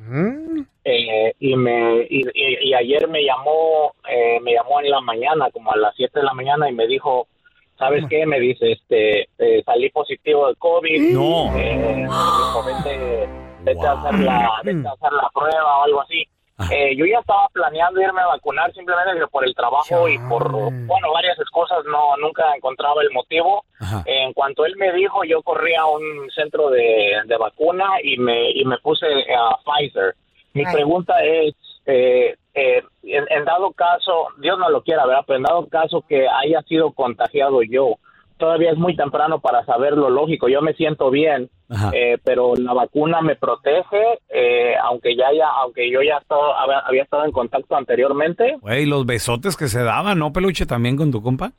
Eh, 0.84 1.32
y 1.40 1.56
me 1.56 2.06
y, 2.10 2.20
y- 2.34 2.68
y 2.68 2.74
ayer 2.74 3.08
me 3.08 3.24
llamó 3.24 3.94
eh, 4.08 4.38
me 4.40 4.52
llamó 4.52 4.80
en 4.80 4.90
la 4.90 5.00
mañana 5.00 5.50
como 5.50 5.72
a 5.72 5.76
las 5.76 5.94
7 5.96 6.20
de 6.20 6.26
la 6.26 6.34
mañana 6.34 6.68
y 6.68 6.74
me 6.74 6.86
dijo 6.86 7.26
sabes 7.78 8.04
qué 8.10 8.26
me 8.26 8.38
dice 8.38 8.72
este 8.72 9.22
eh, 9.38 9.62
salí 9.64 9.88
positivo 9.90 10.46
de 10.48 10.54
covid 10.56 11.14
No. 11.14 11.56
eh, 11.56 11.74
me 11.96 12.02
dijo, 12.02 12.64
vete, 12.66 13.28
vete 13.62 13.86
a 13.86 13.92
hacer 13.92 14.18
la 14.20 14.60
vete 14.64 14.86
a 14.88 14.92
hacer 14.92 15.12
la 15.12 15.30
prueba 15.32 15.78
o 15.78 15.82
algo 15.84 16.00
así 16.02 16.24
Eh, 16.70 16.94
yo 16.96 17.04
ya 17.04 17.18
estaba 17.18 17.48
planeando 17.52 18.00
irme 18.00 18.20
a 18.20 18.26
vacunar 18.26 18.72
simplemente 18.72 19.18
que 19.18 19.26
por 19.26 19.44
el 19.44 19.54
trabajo 19.56 20.08
y 20.08 20.16
por 20.28 20.52
bueno 20.52 21.12
varias 21.12 21.36
cosas 21.50 21.84
no 21.84 22.16
nunca 22.18 22.54
encontraba 22.54 23.02
el 23.02 23.10
motivo. 23.10 23.64
En 24.04 24.32
cuanto 24.32 24.64
él 24.64 24.74
me 24.76 24.92
dijo 24.92 25.24
yo 25.24 25.42
corrí 25.42 25.74
a 25.74 25.84
un 25.86 26.30
centro 26.30 26.70
de, 26.70 27.22
de 27.26 27.36
vacuna 27.36 27.86
y 28.02 28.18
me 28.18 28.52
y 28.52 28.64
me 28.64 28.78
puse 28.78 29.06
a 29.36 29.56
Pfizer. 29.64 30.14
Mi 30.52 30.64
pregunta 30.64 31.22
es, 31.24 31.54
eh, 31.86 32.36
eh, 32.54 32.82
en, 33.02 33.26
en 33.28 33.44
dado 33.44 33.72
caso, 33.72 34.28
Dios 34.38 34.56
no 34.56 34.70
lo 34.70 34.82
quiera, 34.82 35.04
¿verdad? 35.04 35.24
Pero 35.26 35.38
en 35.38 35.42
dado 35.42 35.66
caso 35.66 36.04
que 36.08 36.28
haya 36.28 36.62
sido 36.62 36.92
contagiado 36.92 37.62
yo, 37.62 37.96
todavía 38.44 38.72
es 38.72 38.76
muy 38.76 38.94
temprano 38.94 39.40
para 39.40 39.64
saber 39.64 39.94
lo 39.94 40.10
lógico. 40.10 40.50
Yo 40.50 40.60
me 40.60 40.74
siento 40.74 41.10
bien, 41.10 41.48
eh, 41.94 42.18
pero 42.22 42.54
la 42.56 42.74
vacuna 42.74 43.22
me 43.22 43.36
protege, 43.36 44.18
eh, 44.28 44.74
aunque 44.84 45.16
ya 45.16 45.28
haya, 45.28 45.48
aunque 45.62 45.90
yo 45.90 46.02
ya 46.02 46.18
estaba, 46.18 46.62
había, 46.62 46.80
había 46.80 47.02
estado 47.04 47.24
en 47.24 47.32
contacto 47.32 47.74
anteriormente. 47.74 48.58
Güey, 48.60 48.84
los 48.84 49.06
besotes 49.06 49.56
que 49.56 49.68
se 49.68 49.82
daban, 49.82 50.18
¿no, 50.18 50.30
peluche? 50.34 50.66
También 50.66 50.94
con 50.94 51.10
tu 51.10 51.22
compa. 51.22 51.52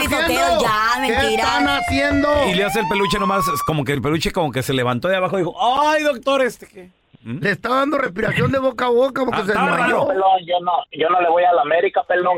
Mentira. 1.00 1.78
haciendo? 1.78 2.46
Y 2.48 2.56
le 2.56 2.66
hace 2.66 2.80
el 2.80 2.88
peluche 2.88 3.20
nomás, 3.20 3.46
como 3.68 3.84
que 3.84 3.94
el 3.94 4.02
peluche 4.02 4.32
como 4.32 4.52
que 4.52 4.64
se 4.64 4.74
levantó 4.74 5.08
de 5.08 5.18
abajo 5.18 5.35
dijo, 5.38 5.56
¡ay, 5.60 6.04
doctor, 6.04 6.41
este 6.41 6.67
qué! 6.67 6.89
Le 7.24 7.50
está 7.52 7.69
dando 7.69 7.98
respiración 7.98 8.52
de 8.52 8.60
boca 8.60 8.86
a 8.86 8.89
boca 8.89 9.26
porque 9.26 9.41
se 9.45 9.54
No, 9.56 9.62
desmayó. 9.65 10.08
pelón, 10.08 10.39
yo 10.45 10.60
no, 10.62 10.71
yo 10.91 11.10
no 11.10 11.21
le 11.21 11.30
voy 11.30 11.43
a 11.43 11.54
la 11.54 11.62
América, 11.63 12.04
pelón. 12.08 12.38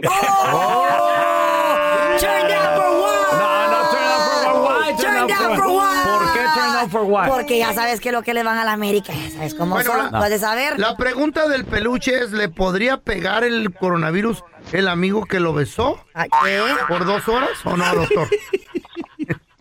Turn 2.19 2.47
down 2.47 2.75
for 2.75 2.89
what? 3.01 3.31
No, 3.37 3.67
no, 3.71 3.79
turn 3.91 4.05
down 4.07 4.21
for 4.43 4.61
what? 4.61 4.85
Why 4.87 4.95
Turn 4.97 5.27
down 5.27 5.55
for 5.57 5.67
what? 5.67 6.03
¿Por 6.05 6.33
qué 6.33 6.39
turn 6.55 6.73
down 6.73 6.89
for 6.89 7.03
what? 7.03 7.27
Porque 7.27 7.57
ya 7.59 7.73
sabes 7.73 7.99
que 7.99 8.11
lo 8.11 8.23
que 8.23 8.33
le 8.33 8.43
van 8.43 8.57
a 8.57 8.63
la 8.65 8.71
América, 8.73 9.13
ya 9.13 9.29
sabes 9.31 9.55
cómo 9.55 9.75
Bueno, 9.75 9.91
son. 9.91 10.11
la- 10.11 10.19
¿Puedes 10.19 10.41
saber? 10.41 10.79
La 10.79 10.95
pregunta 10.97 11.47
del 11.47 11.65
peluche 11.65 12.23
es, 12.23 12.31
¿le 12.31 12.49
podría 12.49 12.97
pegar 12.97 13.43
el 13.43 13.73
coronavirus 13.73 14.43
el 14.71 14.87
amigo 14.87 15.25
que 15.25 15.39
lo 15.39 15.53
besó? 15.53 15.99
¿Qué? 16.43 16.61
¿Por 16.87 17.05
dos 17.05 17.27
horas 17.27 17.49
o 17.65 17.75
no, 17.77 17.93
doctor? 17.95 18.27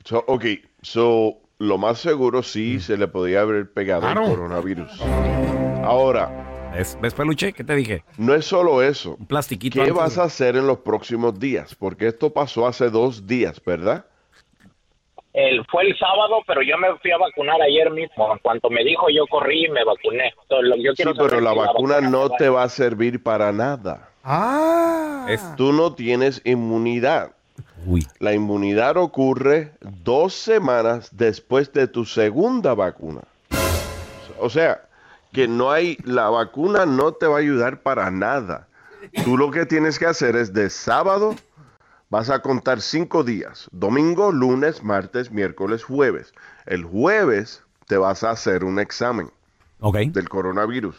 So, 0.04 0.22
ok, 0.28 0.44
so, 0.82 1.38
lo 1.58 1.78
más 1.78 1.98
seguro 1.98 2.42
sí 2.42 2.80
se 2.80 2.96
le 2.96 3.08
podía 3.08 3.40
haber 3.40 3.70
pegado 3.72 4.02
Claro. 4.02 4.24
el 4.24 4.30
coronavirus. 4.30 5.00
Ahora. 5.84 6.70
¿Ves, 6.74 6.98
ves, 7.00 7.14
peluche? 7.14 7.52
¿Qué 7.54 7.64
te 7.64 7.74
dije? 7.74 8.04
No 8.18 8.34
es 8.34 8.44
solo 8.44 8.82
eso. 8.82 9.16
Un 9.18 9.26
plastiquito 9.26 9.74
¿Qué 9.76 9.80
antes 9.82 9.94
vas 9.94 10.18
a 10.18 10.24
hacer 10.24 10.56
en 10.56 10.66
los 10.66 10.78
próximos 10.78 11.38
días? 11.38 11.74
Porque 11.74 12.08
esto 12.08 12.32
pasó 12.32 12.66
hace 12.66 12.90
dos 12.90 13.26
días, 13.26 13.62
¿verdad? 13.64 14.04
El, 15.32 15.64
fue 15.66 15.86
el 15.86 15.98
sábado, 15.98 16.36
pero 16.46 16.62
yo 16.62 16.76
me 16.78 16.88
fui 17.00 17.10
a 17.12 17.18
vacunar 17.18 17.60
ayer 17.62 17.90
mismo. 17.90 18.32
En 18.32 18.38
cuanto 18.40 18.68
me 18.70 18.82
dijo, 18.84 19.06
yo 19.10 19.26
corrí 19.26 19.66
y 19.66 19.68
me 19.68 19.84
vacuné. 19.84 20.32
Entonces, 20.42 20.68
lo- 20.68 20.76
yo 20.76 20.92
Sí, 20.94 21.02
pero 21.18 21.40
la 21.40 21.52
si 21.52 21.58
vacuna 21.58 22.00
no 22.00 22.28
te 22.30 22.48
va 22.48 22.62
a 22.64 22.68
servir 22.68 23.22
para 23.22 23.52
nada. 23.52 24.10
Ah. 24.24 25.26
Tú 25.56 25.72
no 25.72 25.94
tienes 25.94 26.40
inmunidad. 26.44 27.35
La 28.18 28.34
inmunidad 28.34 28.96
ocurre 28.96 29.72
dos 29.80 30.34
semanas 30.34 31.10
después 31.12 31.72
de 31.72 31.86
tu 31.86 32.04
segunda 32.04 32.74
vacuna. 32.74 33.22
O 34.38 34.50
sea, 34.50 34.82
que 35.32 35.48
no 35.48 35.70
hay, 35.70 35.98
la 36.04 36.28
vacuna 36.30 36.86
no 36.86 37.12
te 37.12 37.26
va 37.26 37.36
a 37.36 37.40
ayudar 37.40 37.80
para 37.82 38.10
nada. 38.10 38.66
Tú 39.24 39.36
lo 39.36 39.50
que 39.50 39.66
tienes 39.66 39.98
que 39.98 40.06
hacer 40.06 40.36
es 40.36 40.52
de 40.52 40.68
sábado, 40.70 41.36
vas 42.10 42.30
a 42.30 42.40
contar 42.40 42.80
cinco 42.80 43.22
días. 43.22 43.68
Domingo, 43.72 44.32
lunes, 44.32 44.82
martes, 44.82 45.30
miércoles, 45.30 45.84
jueves. 45.84 46.32
El 46.66 46.84
jueves 46.84 47.62
te 47.86 47.96
vas 47.96 48.24
a 48.24 48.30
hacer 48.30 48.64
un 48.64 48.78
examen 48.78 49.30
del 49.80 50.28
coronavirus. 50.28 50.96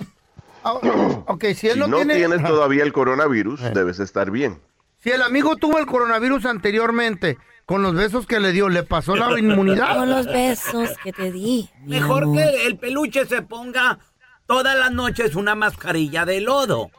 Ah, 0.63 0.73
ok, 0.73 1.45
si 1.55 1.67
él 1.67 1.73
Si 1.73 1.79
no, 1.79 1.87
no 1.87 1.97
tiene... 1.97 2.15
tienes 2.15 2.43
todavía 2.43 2.83
el 2.83 2.93
coronavirus, 2.93 3.61
debes 3.73 3.99
estar 3.99 4.31
bien. 4.31 4.59
Si 5.07 5.13
el 5.13 5.21
amigo 5.21 5.55
tuvo 5.55 5.79
el 5.79 5.85
coronavirus 5.85 6.45
anteriormente, 6.47 7.37
con 7.65 7.81
los 7.81 7.93
besos 7.93 8.27
que 8.27 8.41
le 8.41 8.51
dio, 8.51 8.67
¿le 8.67 8.83
pasó 8.83 9.15
la 9.15 9.39
inmunidad? 9.39 9.95
Con 9.95 10.09
los 10.09 10.25
besos 10.25 10.89
que 11.01 11.13
te 11.13 11.31
di. 11.31 11.69
Mejor 11.85 12.23
amor. 12.23 12.35
que 12.35 12.67
el 12.67 12.75
peluche 12.75 13.25
se 13.25 13.41
ponga 13.41 13.99
todas 14.47 14.77
las 14.77 14.91
noches 14.91 15.37
una 15.37 15.55
mascarilla 15.55 16.25
de 16.25 16.41
lodo. 16.41 16.91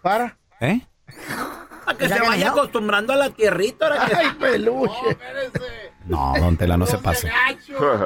¿Para? 0.00 0.38
¿Eh? 0.62 0.80
Para 1.84 1.98
que 1.98 2.08
¿Ya 2.08 2.16
se 2.16 2.22
que 2.22 2.28
vaya 2.28 2.46
no? 2.46 2.52
acostumbrando 2.52 3.12
a 3.12 3.16
la 3.16 3.28
tierrita. 3.28 3.88
ahora 3.88 4.06
que- 4.06 4.14
Ay, 4.16 4.28
peluche. 4.40 5.18
No, 6.06 6.32
don 6.40 6.56
Tela, 6.56 6.78
no 6.78 6.86
se 6.86 6.96
pase. 6.96 7.30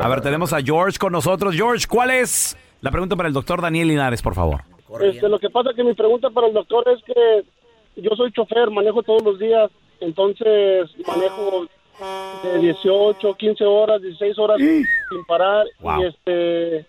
A 0.03 0.09
ver, 0.09 0.21
tenemos 0.21 0.53
a 0.53 0.61
George 0.63 0.99
con 0.99 1.13
nosotros. 1.13 1.55
George, 1.55 1.87
¿cuál 1.89 2.11
es 2.11 2.57
la 2.81 2.91
pregunta 2.91 3.15
para 3.15 3.29
el 3.29 3.33
doctor 3.33 3.63
Daniel 3.63 3.87
Linares, 3.87 4.21
por 4.21 4.35
favor? 4.35 4.63
Este, 5.01 5.29
lo 5.29 5.39
que 5.39 5.49
pasa 5.49 5.71
que 5.77 5.85
mi 5.85 5.95
pregunta 5.95 6.29
para 6.31 6.49
el 6.49 6.55
doctor 6.55 6.89
es 6.89 7.01
que 7.05 7.45
yo 7.97 8.11
soy 8.17 8.33
chofer, 8.33 8.71
manejo 8.71 9.03
todos 9.03 9.23
los 9.23 9.39
días, 9.39 9.71
entonces 10.01 10.91
manejo 11.07 11.67
de 12.43 12.59
18, 12.59 13.35
15 13.35 13.65
horas, 13.65 14.03
16 14.03 14.39
horas 14.39 14.59
sin 14.59 15.25
parar 15.27 15.67
Wow. 15.81 16.01
y 16.03 16.07
este 16.07 16.87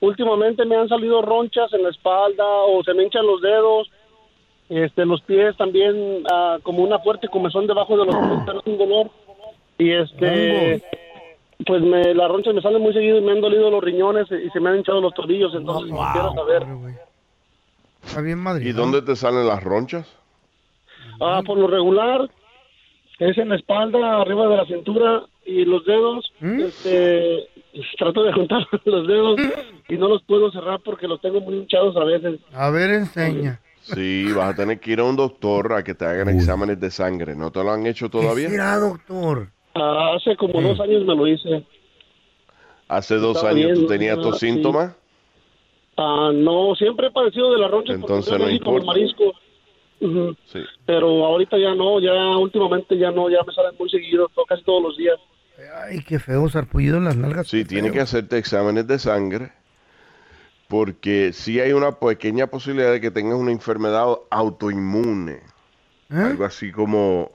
últimamente 0.00 0.64
me 0.64 0.76
han 0.76 0.88
salido 0.88 1.22
ronchas 1.22 1.72
en 1.72 1.82
la 1.82 1.90
espalda 1.90 2.44
o 2.46 2.82
se 2.84 2.94
me 2.94 3.02
hinchan 3.02 3.26
los 3.26 3.40
dedos, 3.42 3.90
este 4.68 5.04
los 5.04 5.20
pies 5.22 5.56
también 5.56 6.22
ah, 6.30 6.58
como 6.62 6.82
una 6.84 6.98
fuerte 7.00 7.28
comezón 7.28 7.66
debajo 7.66 7.96
de 7.96 8.06
los 8.06 8.14
pies, 8.14 8.40
pero 8.46 8.62
un 8.64 8.78
dolor 8.78 9.10
y 9.78 9.92
este 9.92 10.82
pues 11.66 11.82
me, 11.82 12.14
las 12.14 12.28
ronchas 12.28 12.54
me 12.54 12.62
salen 12.62 12.80
muy 12.80 12.92
seguido 12.92 13.18
y 13.18 13.20
me 13.20 13.32
han 13.32 13.40
dolido 13.40 13.68
los 13.70 13.82
riñones 13.82 14.28
y 14.30 14.48
se 14.50 14.60
me 14.60 14.70
han 14.70 14.76
hinchado 14.76 15.00
los 15.00 15.12
tobillos, 15.14 15.52
entonces 15.54 15.90
quiero 16.12 16.32
saber. 16.32 16.62
Está 18.04 18.20
bien, 18.20 18.38
Madrid. 18.38 18.68
¿Y 18.68 18.72
dónde 18.72 19.02
te 19.02 19.16
salen 19.16 19.46
las 19.48 19.62
ronchas? 19.62 20.06
Ah, 21.20 21.42
por 21.44 21.58
lo 21.58 21.66
regular 21.66 22.28
es 23.18 23.36
en 23.36 23.48
la 23.48 23.56
espalda, 23.56 24.20
arriba 24.20 24.46
de 24.48 24.56
la 24.56 24.66
cintura 24.66 25.24
y 25.44 25.64
los 25.64 25.84
dedos. 25.84 26.32
Este, 26.40 27.48
trato 27.98 28.22
de 28.22 28.32
juntar 28.32 28.66
los 28.84 29.06
dedos 29.06 29.40
y 29.88 29.96
no 29.96 30.08
los 30.08 30.22
puedo 30.22 30.50
cerrar 30.50 30.80
porque 30.84 31.08
los 31.08 31.20
tengo 31.20 31.40
muy 31.40 31.56
hinchados 31.56 31.96
a 31.96 32.04
veces. 32.04 32.40
A 32.52 32.70
ver, 32.70 32.90
enseña. 32.90 33.60
Sí, 33.80 34.30
vas 34.32 34.52
a 34.52 34.54
tener 34.54 34.80
que 34.80 34.92
ir 34.92 35.00
a 35.00 35.04
un 35.04 35.16
doctor 35.16 35.72
a 35.72 35.82
que 35.82 35.94
te 35.94 36.04
hagan 36.04 36.28
exámenes 36.28 36.78
de 36.78 36.90
sangre. 36.90 37.34
¿No 37.34 37.50
te 37.50 37.64
lo 37.64 37.70
han 37.70 37.86
hecho 37.86 38.10
todavía? 38.10 38.46
¿Qué 38.46 38.52
será, 38.52 38.76
doctor? 38.76 39.48
Ah, 39.74 40.14
hace 40.16 40.36
como 40.36 40.60
dos 40.60 40.78
años 40.80 41.04
me 41.04 41.16
lo 41.16 41.26
hice. 41.26 41.64
Hace 42.88 43.16
dos 43.16 43.36
Estaba 43.36 43.54
años 43.54 43.72
tú 43.74 43.80
bien, 43.80 43.86
tenías 43.86 44.18
ah, 44.18 44.22
tus 44.22 44.38
sí. 44.38 44.46
síntomas. 44.46 44.94
Ah, 45.96 46.30
no, 46.34 46.74
siempre 46.76 47.08
he 47.08 47.10
padecido 47.10 47.52
de 47.52 47.58
la 47.58 47.68
roncha 47.68 47.92
Entonces 47.94 48.32
no 48.38 48.64
como 48.64 48.92
Sí. 50.00 50.60
Pero 50.86 51.24
ahorita 51.26 51.58
ya 51.58 51.74
no, 51.74 52.00
ya 52.00 52.12
últimamente 52.38 52.96
ya 52.96 53.10
no, 53.10 53.28
ya 53.28 53.38
me 53.46 53.52
salen 53.52 53.74
muy 53.78 53.88
seguido, 53.90 54.28
casi 54.48 54.62
todos 54.62 54.82
los 54.82 54.96
días. 54.96 55.16
Ay, 55.88 56.02
qué 56.04 56.18
feo, 56.20 56.48
sarpullido 56.48 56.98
en 56.98 57.04
las 57.04 57.16
nalgas. 57.16 57.48
Sí, 57.48 57.64
tiene 57.64 57.90
que 57.90 58.00
hacerte 58.00 58.38
exámenes 58.38 58.86
de 58.86 58.98
sangre. 58.98 59.52
porque 60.68 61.32
sí 61.32 61.60
hay 61.60 61.72
una 61.72 61.92
pequeña 61.92 62.46
posibilidad 62.48 62.92
de 62.92 63.00
que 63.00 63.10
tengas 63.10 63.38
una 63.38 63.50
enfermedad 63.52 64.06
autoinmune. 64.30 65.40
Algo 66.10 66.44
así 66.44 66.70
como 66.72 67.30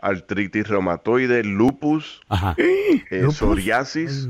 artritis 0.00 0.68
reumatoide, 0.68 1.42
lupus, 1.44 2.20
eh, 2.58 3.02
¿Lupus? 3.10 3.36
psoriasis. 3.36 4.28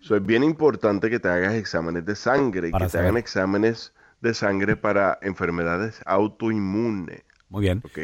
So, 0.00 0.16
es 0.16 0.24
bien 0.26 0.44
importante 0.44 1.08
que 1.08 1.18
te 1.18 1.28
hagas 1.28 1.54
exámenes 1.54 2.04
de 2.04 2.14
sangre 2.14 2.68
y 2.68 2.70
Para 2.70 2.84
que 2.86 2.92
te 2.92 2.98
hagan 2.98 3.16
exámenes 3.16 3.94
de 4.20 4.34
sangre 4.34 4.76
para 4.76 5.18
enfermedades 5.22 6.00
autoinmunes. 6.06 7.22
Muy 7.48 7.62
bien. 7.62 7.82
¿Ok? 7.84 7.98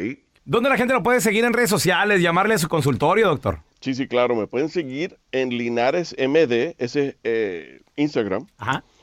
¿Dónde 0.45 0.69
la 0.69 0.77
gente 0.77 0.93
lo 0.93 1.03
puede 1.03 1.19
seguir 1.21 1.43
en 1.45 1.53
redes 1.53 1.69
sociales? 1.69 2.21
Llamarle 2.21 2.53
a 2.55 2.57
su 2.57 2.69
consultorio, 2.69 3.27
doctor. 3.27 3.59
Sí, 3.81 3.93
sí, 3.93 4.07
claro. 4.07 4.35
Me 4.35 4.47
pueden 4.47 4.69
seguir 4.69 5.19
en 5.31 5.49
Linares 5.49 6.15
MD, 6.17 6.75
ese 6.77 7.17
eh, 7.23 7.81
Instagram. 7.95 8.47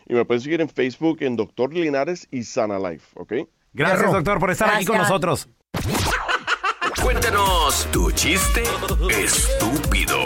Y 0.07 0.15
me 0.15 0.25
pueden 0.25 0.41
seguir 0.41 0.61
en 0.61 0.69
Facebook 0.69 1.19
en 1.21 1.37
Doctor 1.37 1.73
Linares 1.73 2.29
y 2.31 2.45
Sana 2.45 2.79
Life, 2.79 3.07
¿ok? 3.15 3.33
Gracias, 3.73 4.13
doctor, 4.13 4.39
por 4.39 4.51
estar 4.51 4.71
aquí 4.71 4.85
con 4.85 4.97
Gracias. 4.97 5.11
nosotros. 5.11 5.49
Cuéntanos 7.03 7.89
tu 7.93 8.11
chiste 8.13 8.63
estúpido. 9.11 10.19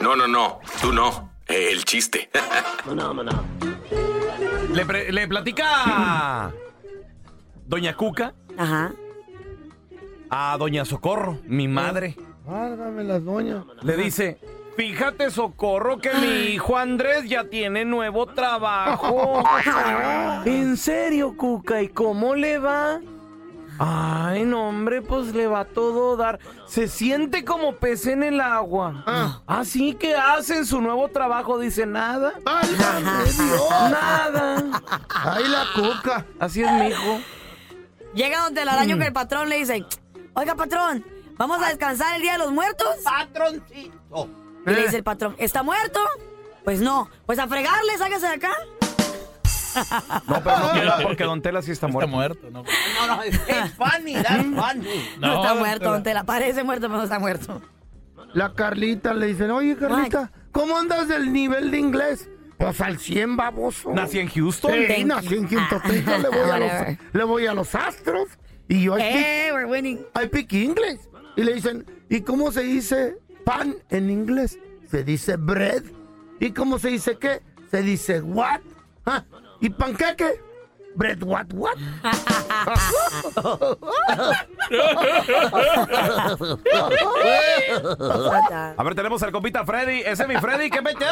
No, 0.00 0.16
no, 0.16 0.26
no. 0.26 0.60
Tú 0.80 0.92
no. 0.92 1.30
El 1.46 1.84
chiste. 1.84 2.30
Le, 4.74 4.84
pre- 4.84 5.12
le 5.12 5.28
platica 5.28 6.52
Doña 7.66 7.94
Cuca 7.96 8.34
Ajá. 8.58 8.92
a 10.30 10.56
Doña 10.58 10.84
Socorro, 10.84 11.38
mi 11.46 11.68
madre. 11.68 12.16
Válgame 12.46 13.04
las 13.04 13.24
doñas. 13.24 13.64
Le 13.82 13.96
dice, 13.96 14.38
fíjate 14.76 15.30
Socorro 15.30 15.98
que 15.98 16.12
mi 16.14 16.52
hijo 16.54 16.76
Andrés 16.76 17.28
ya 17.28 17.44
tiene 17.44 17.84
nuevo 17.84 18.26
trabajo. 18.26 19.42
¿En 20.44 20.76
serio, 20.76 21.36
Cuca? 21.36 21.80
¿Y 21.82 21.88
cómo 21.88 22.34
le 22.34 22.58
va? 22.58 23.00
Ay, 23.78 24.44
no, 24.44 24.68
hombre, 24.68 25.02
pues 25.02 25.34
le 25.34 25.46
va 25.46 25.60
a 25.60 25.64
todo 25.64 26.16
dar. 26.16 26.38
Se 26.66 26.88
siente 26.88 27.44
como 27.44 27.76
pez 27.76 28.06
en 28.06 28.22
el 28.22 28.40
agua. 28.40 29.42
Así 29.46 29.94
que 29.94 30.14
hace 30.14 30.58
en 30.58 30.66
su 30.66 30.80
nuevo 30.80 31.08
trabajo, 31.08 31.58
dice 31.58 31.86
nada. 31.86 32.34
Nada. 33.90 34.82
Ay, 35.08 35.44
la 35.48 35.64
cuca. 35.74 36.26
Así 36.38 36.62
es, 36.62 36.72
mi 36.72 36.88
hijo. 36.88 37.20
Llega 38.14 38.42
donde 38.42 38.62
el 38.62 38.68
araño 38.68 38.96
que 38.98 39.06
el 39.06 39.12
patrón 39.12 39.48
le 39.48 39.56
dice, 39.58 39.84
oiga 40.34 40.54
patrón, 40.54 41.04
¿vamos 41.36 41.60
a 41.60 41.68
descansar 41.68 42.14
el 42.14 42.22
Día 42.22 42.32
de 42.32 42.38
los 42.38 42.52
Muertos? 42.52 42.88
Patroncito. 43.02 44.28
Y 44.66 44.70
le 44.70 44.82
dice 44.82 44.96
el 44.98 45.04
patrón, 45.04 45.34
¿está 45.38 45.62
muerto? 45.62 46.00
Pues 46.64 46.80
no, 46.80 47.10
pues 47.26 47.38
a 47.38 47.48
fregarle, 47.48 47.98
sáquese 47.98 48.26
de 48.26 48.34
acá. 48.34 48.52
No, 50.26 50.42
pero 50.42 50.56
no 50.98 51.02
porque 51.02 51.24
Don 51.24 51.42
Tela 51.42 51.62
sí 51.62 51.70
está 51.72 51.88
muerto. 51.88 52.06
Está 52.06 52.16
muerto, 52.16 52.50
no. 52.50 52.62
No, 52.62 53.16
no, 53.16 53.22
es 53.22 53.34
es 53.48 53.72
funny, 53.72 54.14
that's 54.14 54.42
funny. 54.42 55.08
No, 55.18 55.36
está 55.42 55.54
muerto, 55.54 55.90
don 55.90 56.02
Tela, 56.02 56.24
parece 56.24 56.64
muerto, 56.64 56.86
pero 56.86 56.98
no 56.98 57.04
está 57.04 57.18
muerto. 57.18 57.62
La 58.32 58.52
Carlita 58.52 59.14
le 59.14 59.26
dicen, 59.26 59.50
oye 59.50 59.76
Carlita, 59.76 60.32
¿cómo 60.50 60.76
andas 60.76 61.08
del 61.08 61.32
nivel 61.32 61.70
de 61.70 61.78
inglés? 61.78 62.28
Pues 62.58 62.80
al 62.80 62.98
100, 62.98 63.36
baboso. 63.36 63.92
¿Nací 63.92 64.18
en 64.18 64.28
Houston? 64.28 64.72
Sí, 64.72 64.86
Thank 64.88 65.06
nací 65.06 65.28
you. 65.28 65.36
en 65.36 65.48
Houston. 65.48 65.80
Le, 66.22 66.28
voy 66.28 66.50
a 66.50 66.58
los, 66.58 66.98
le 67.12 67.24
voy 67.24 67.46
a 67.46 67.54
los 67.54 67.74
astros. 67.74 68.28
Y 68.68 68.84
yo, 68.84 68.96
I 68.98 69.02
Eh, 69.02 69.50
we're 69.52 69.66
winning. 69.66 69.98
I 70.14 70.26
speak 70.26 70.52
English. 70.52 71.00
Y 71.36 71.42
le 71.42 71.54
dicen, 71.54 71.84
¿y 72.08 72.20
cómo 72.22 72.52
se 72.52 72.62
dice 72.62 73.16
pan 73.44 73.74
en 73.90 74.08
inglés? 74.08 74.58
Se 74.88 75.02
dice 75.04 75.36
bread. 75.36 75.82
¿Y 76.40 76.52
cómo 76.52 76.78
se 76.78 76.88
dice 76.88 77.18
qué? 77.18 77.42
Se 77.70 77.82
dice 77.82 78.20
what. 78.20 78.60
Ah, 79.04 79.24
¿Y 79.60 79.70
panqueque? 79.70 80.40
Bread 80.96 81.22
what 81.24 81.46
what. 81.54 81.76
A 88.76 88.82
ver, 88.84 88.94
tenemos 88.94 89.22
al 89.22 89.32
compita 89.32 89.64
Freddy. 89.64 90.00
Ese 90.00 90.22
es 90.22 90.28
mi 90.28 90.36
Freddy, 90.36 90.70
¿qué 90.70 90.82
metió? 90.82 91.06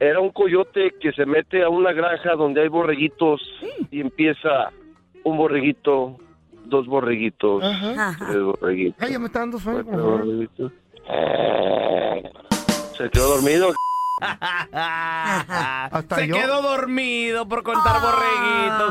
Era 0.00 0.20
un 0.20 0.30
coyote 0.30 0.94
que 1.00 1.12
se 1.12 1.26
mete 1.26 1.62
a 1.64 1.68
una 1.68 1.92
granja 1.92 2.34
donde 2.36 2.62
hay 2.62 2.68
borreguitos 2.68 3.40
y 3.90 4.00
empieza 4.00 4.70
un 5.24 5.36
borreguito, 5.36 6.16
dos 6.66 6.86
borreguitos, 6.86 7.62
Ajá. 7.64 8.14
tres 8.30 8.42
borreguitos, 8.42 9.02
Ay, 9.02 9.12
ya 9.12 9.18
me 9.18 9.26
está 9.26 9.40
dando 9.40 9.58
sueño. 9.58 10.22
Se 12.96 13.10
quedó 13.10 13.28
dormido. 13.36 13.72
Se 16.14 16.26
yo. 16.26 16.34
quedó 16.34 16.62
dormido 16.62 17.48
por 17.48 17.62
contar 17.62 18.00
borreguitos. 18.02 18.90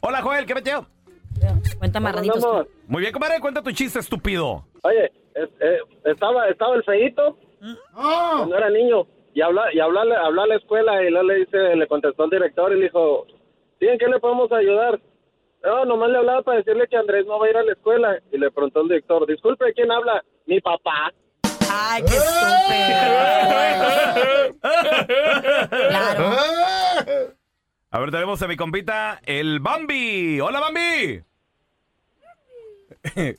Hola, 0.00 0.22
Joel, 0.22 0.46
¿qué 0.46 0.54
metió? 0.54 0.86
Cuenta 1.78 2.00
marranitos. 2.00 2.66
Muy 2.86 3.00
bien, 3.02 3.12
compadre, 3.12 3.40
cuenta 3.40 3.62
tu 3.62 3.70
chiste, 3.72 3.98
estúpido. 3.98 4.64
Oye, 4.82 5.12
eh, 5.34 5.78
estaba, 6.04 6.48
estaba 6.48 6.74
el 6.74 6.82
feito 6.84 7.38
cuando 7.92 8.56
era 8.56 8.70
niño 8.70 9.06
y 9.34 9.40
habla, 9.40 9.72
y 9.72 9.80
hablarle, 9.80 10.16
hablar 10.16 10.46
a 10.46 10.48
la 10.48 10.56
escuela 10.56 11.02
y 11.04 11.10
luego 11.10 11.28
le 11.28 11.34
dice, 11.36 11.76
le 11.76 11.86
contestó 11.86 12.24
el 12.24 12.30
director 12.30 12.72
y 12.72 12.76
le 12.78 12.84
dijo, 12.84 13.26
¿sí 13.78 13.86
en 13.86 13.98
qué 13.98 14.08
le 14.08 14.18
podemos 14.18 14.50
ayudar? 14.50 15.00
No, 15.62 15.84
nomás 15.84 16.10
le 16.10 16.18
hablaba 16.18 16.42
para 16.42 16.58
decirle 16.58 16.86
que 16.88 16.96
Andrés 16.96 17.26
no 17.26 17.38
va 17.38 17.46
a 17.46 17.50
ir 17.50 17.56
a 17.56 17.62
la 17.62 17.72
escuela 17.72 18.18
y 18.32 18.38
le 18.38 18.50
preguntó 18.50 18.80
el 18.80 18.88
director, 18.88 19.26
disculpe, 19.26 19.72
¿quién 19.74 19.90
habla? 19.90 20.24
Mi 20.46 20.60
papá. 20.60 21.12
Ay, 21.70 22.02
qué 22.06 22.16
estúpido. 22.16 22.98
claro. 25.88 26.32
A 27.90 27.98
ver, 28.00 28.10
tenemos 28.10 28.42
a 28.42 28.48
mi 28.48 28.56
compita, 28.56 29.20
el 29.24 29.60
Bambi. 29.60 30.40
Hola, 30.40 30.60
Bambi. 30.60 31.22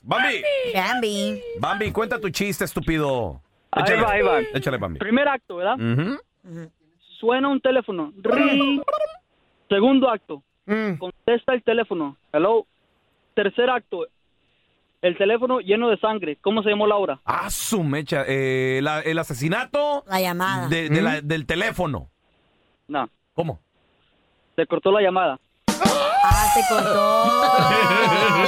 Bambi. 0.02 0.42
Bambi. 0.74 1.42
Bambi, 1.60 1.92
cuenta 1.92 2.18
tu 2.20 2.30
chiste, 2.30 2.64
estúpido. 2.64 3.40
Ahí 3.70 3.82
Échale. 3.84 4.02
va, 4.02 4.10
ahí 4.12 4.22
va. 4.22 4.40
Échale, 4.54 4.78
Bambi. 4.78 4.98
Primer 4.98 5.28
acto, 5.28 5.56
¿verdad? 5.56 5.76
Suena 7.18 7.48
un 7.48 7.60
teléfono. 7.60 8.12
Ring. 8.22 8.82
Segundo 9.68 10.08
acto. 10.10 10.42
Contesta 10.98 11.52
el 11.54 11.62
teléfono. 11.62 12.16
Hello. 12.32 12.66
Tercer 13.34 13.70
acto. 13.70 14.06
El 15.02 15.16
teléfono 15.16 15.60
lleno 15.60 15.88
de 15.88 15.96
sangre. 15.98 16.36
¿Cómo 16.42 16.62
se 16.62 16.68
llamó 16.70 16.86
Laura? 16.86 17.20
Ah, 17.24 17.48
su 17.50 17.82
mecha. 17.82 18.24
Eh, 18.26 18.80
la- 18.82 19.00
el 19.00 19.18
asesinato 19.18 20.04
La 20.06 20.20
llamada. 20.20 20.68
de- 20.68 20.88
de 20.90 21.00
la- 21.02 21.20
del 21.22 21.46
teléfono. 21.46 22.10
No. 22.86 23.08
¿Cómo? 23.34 23.60
Se 24.56 24.66
cortó 24.66 24.92
la 24.92 25.00
llamada. 25.00 25.38
Ah, 26.22 26.46
se 26.52 26.60
cortó. 26.68 27.24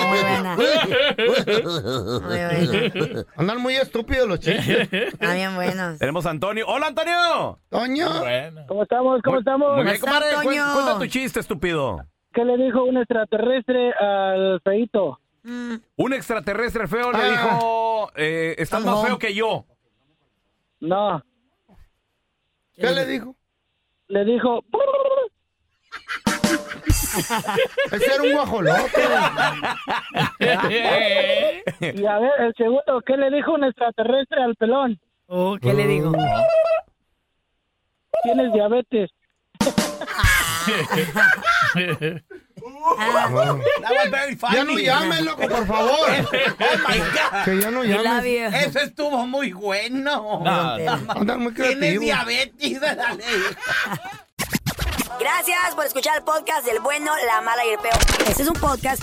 Muy 0.08 0.20
buena. 0.20 0.56
Muy 0.56 2.38
buena. 3.00 3.24
Andan 3.36 3.60
muy 3.62 3.74
estúpidos 3.76 4.28
los 4.28 4.40
chistes. 4.40 4.92
Están 4.92 5.34
bien 5.34 5.54
buenos. 5.54 5.98
Tenemos 5.98 6.26
a 6.26 6.30
Antonio. 6.30 6.66
¡Hola, 6.68 6.88
Antonio! 6.88 7.58
Toño. 7.70 8.08
¿Cómo 8.68 8.82
estamos? 8.82 9.22
¿Cómo 9.22 9.38
estamos? 9.38 9.74
Muy 9.76 9.84
bien, 9.84 10.00
compadre. 10.00 10.26
Cuenta 10.42 10.98
tu 10.98 11.06
chiste, 11.06 11.40
estúpido. 11.40 12.04
¿Qué 12.34 12.44
le 12.44 12.56
dijo 12.62 12.84
un 12.84 12.98
extraterrestre 12.98 13.92
al 13.92 14.60
feito? 14.62 15.18
Un 15.44 16.12
extraterrestre 16.12 16.86
feo 16.86 17.10
le 17.12 17.18
Ah. 17.18 17.28
dijo, 17.30 18.12
eh, 18.16 18.54
estás 18.58 18.84
más 18.84 19.04
feo 19.04 19.18
que 19.18 19.34
yo. 19.34 19.64
No. 20.80 21.22
¿Qué 22.74 22.90
le 22.90 23.06
dijo? 23.06 23.36
Le 24.08 24.24
dijo, 24.24 24.64
Ese 27.92 28.14
era 28.14 28.22
un 28.22 28.32
guajolote. 28.32 29.02
y 31.98 32.06
a 32.06 32.18
ver, 32.18 32.32
el 32.40 32.54
segundo, 32.56 33.02
¿qué 33.06 33.16
le 33.16 33.30
dijo 33.30 33.52
un 33.52 33.64
extraterrestre 33.64 34.42
al 34.42 34.54
pelón? 34.56 34.98
Oh, 35.26 35.56
¿qué 35.60 35.74
le 35.74 35.86
digo? 35.86 36.12
Tienes 38.22 38.52
diabetes. 38.52 39.10
Ya 44.52 44.64
no 44.64 44.78
llames, 44.78 45.20
loco, 45.22 45.48
por 45.48 45.66
favor. 45.66 46.08
Que 47.44 47.60
ya 47.60 47.70
no 47.70 47.84
llames. 47.84 48.54
Eso 48.66 48.80
estuvo 48.80 49.26
muy 49.26 49.52
bueno. 49.52 50.42
Andan 50.46 51.40
muy 51.40 51.52
Tienes 51.52 52.00
diabetes, 52.00 52.80
dale. 52.80 53.24
Gracias 55.18 55.74
por 55.74 55.86
escuchar 55.86 56.16
el 56.16 56.24
podcast 56.24 56.66
del 56.66 56.80
bueno, 56.80 57.12
la 57.26 57.40
mala 57.42 57.64
y 57.64 57.70
el 57.70 57.78
peor. 57.78 57.98
Este 58.26 58.42
es 58.42 58.48
un 58.48 58.54
podcast 58.54 59.02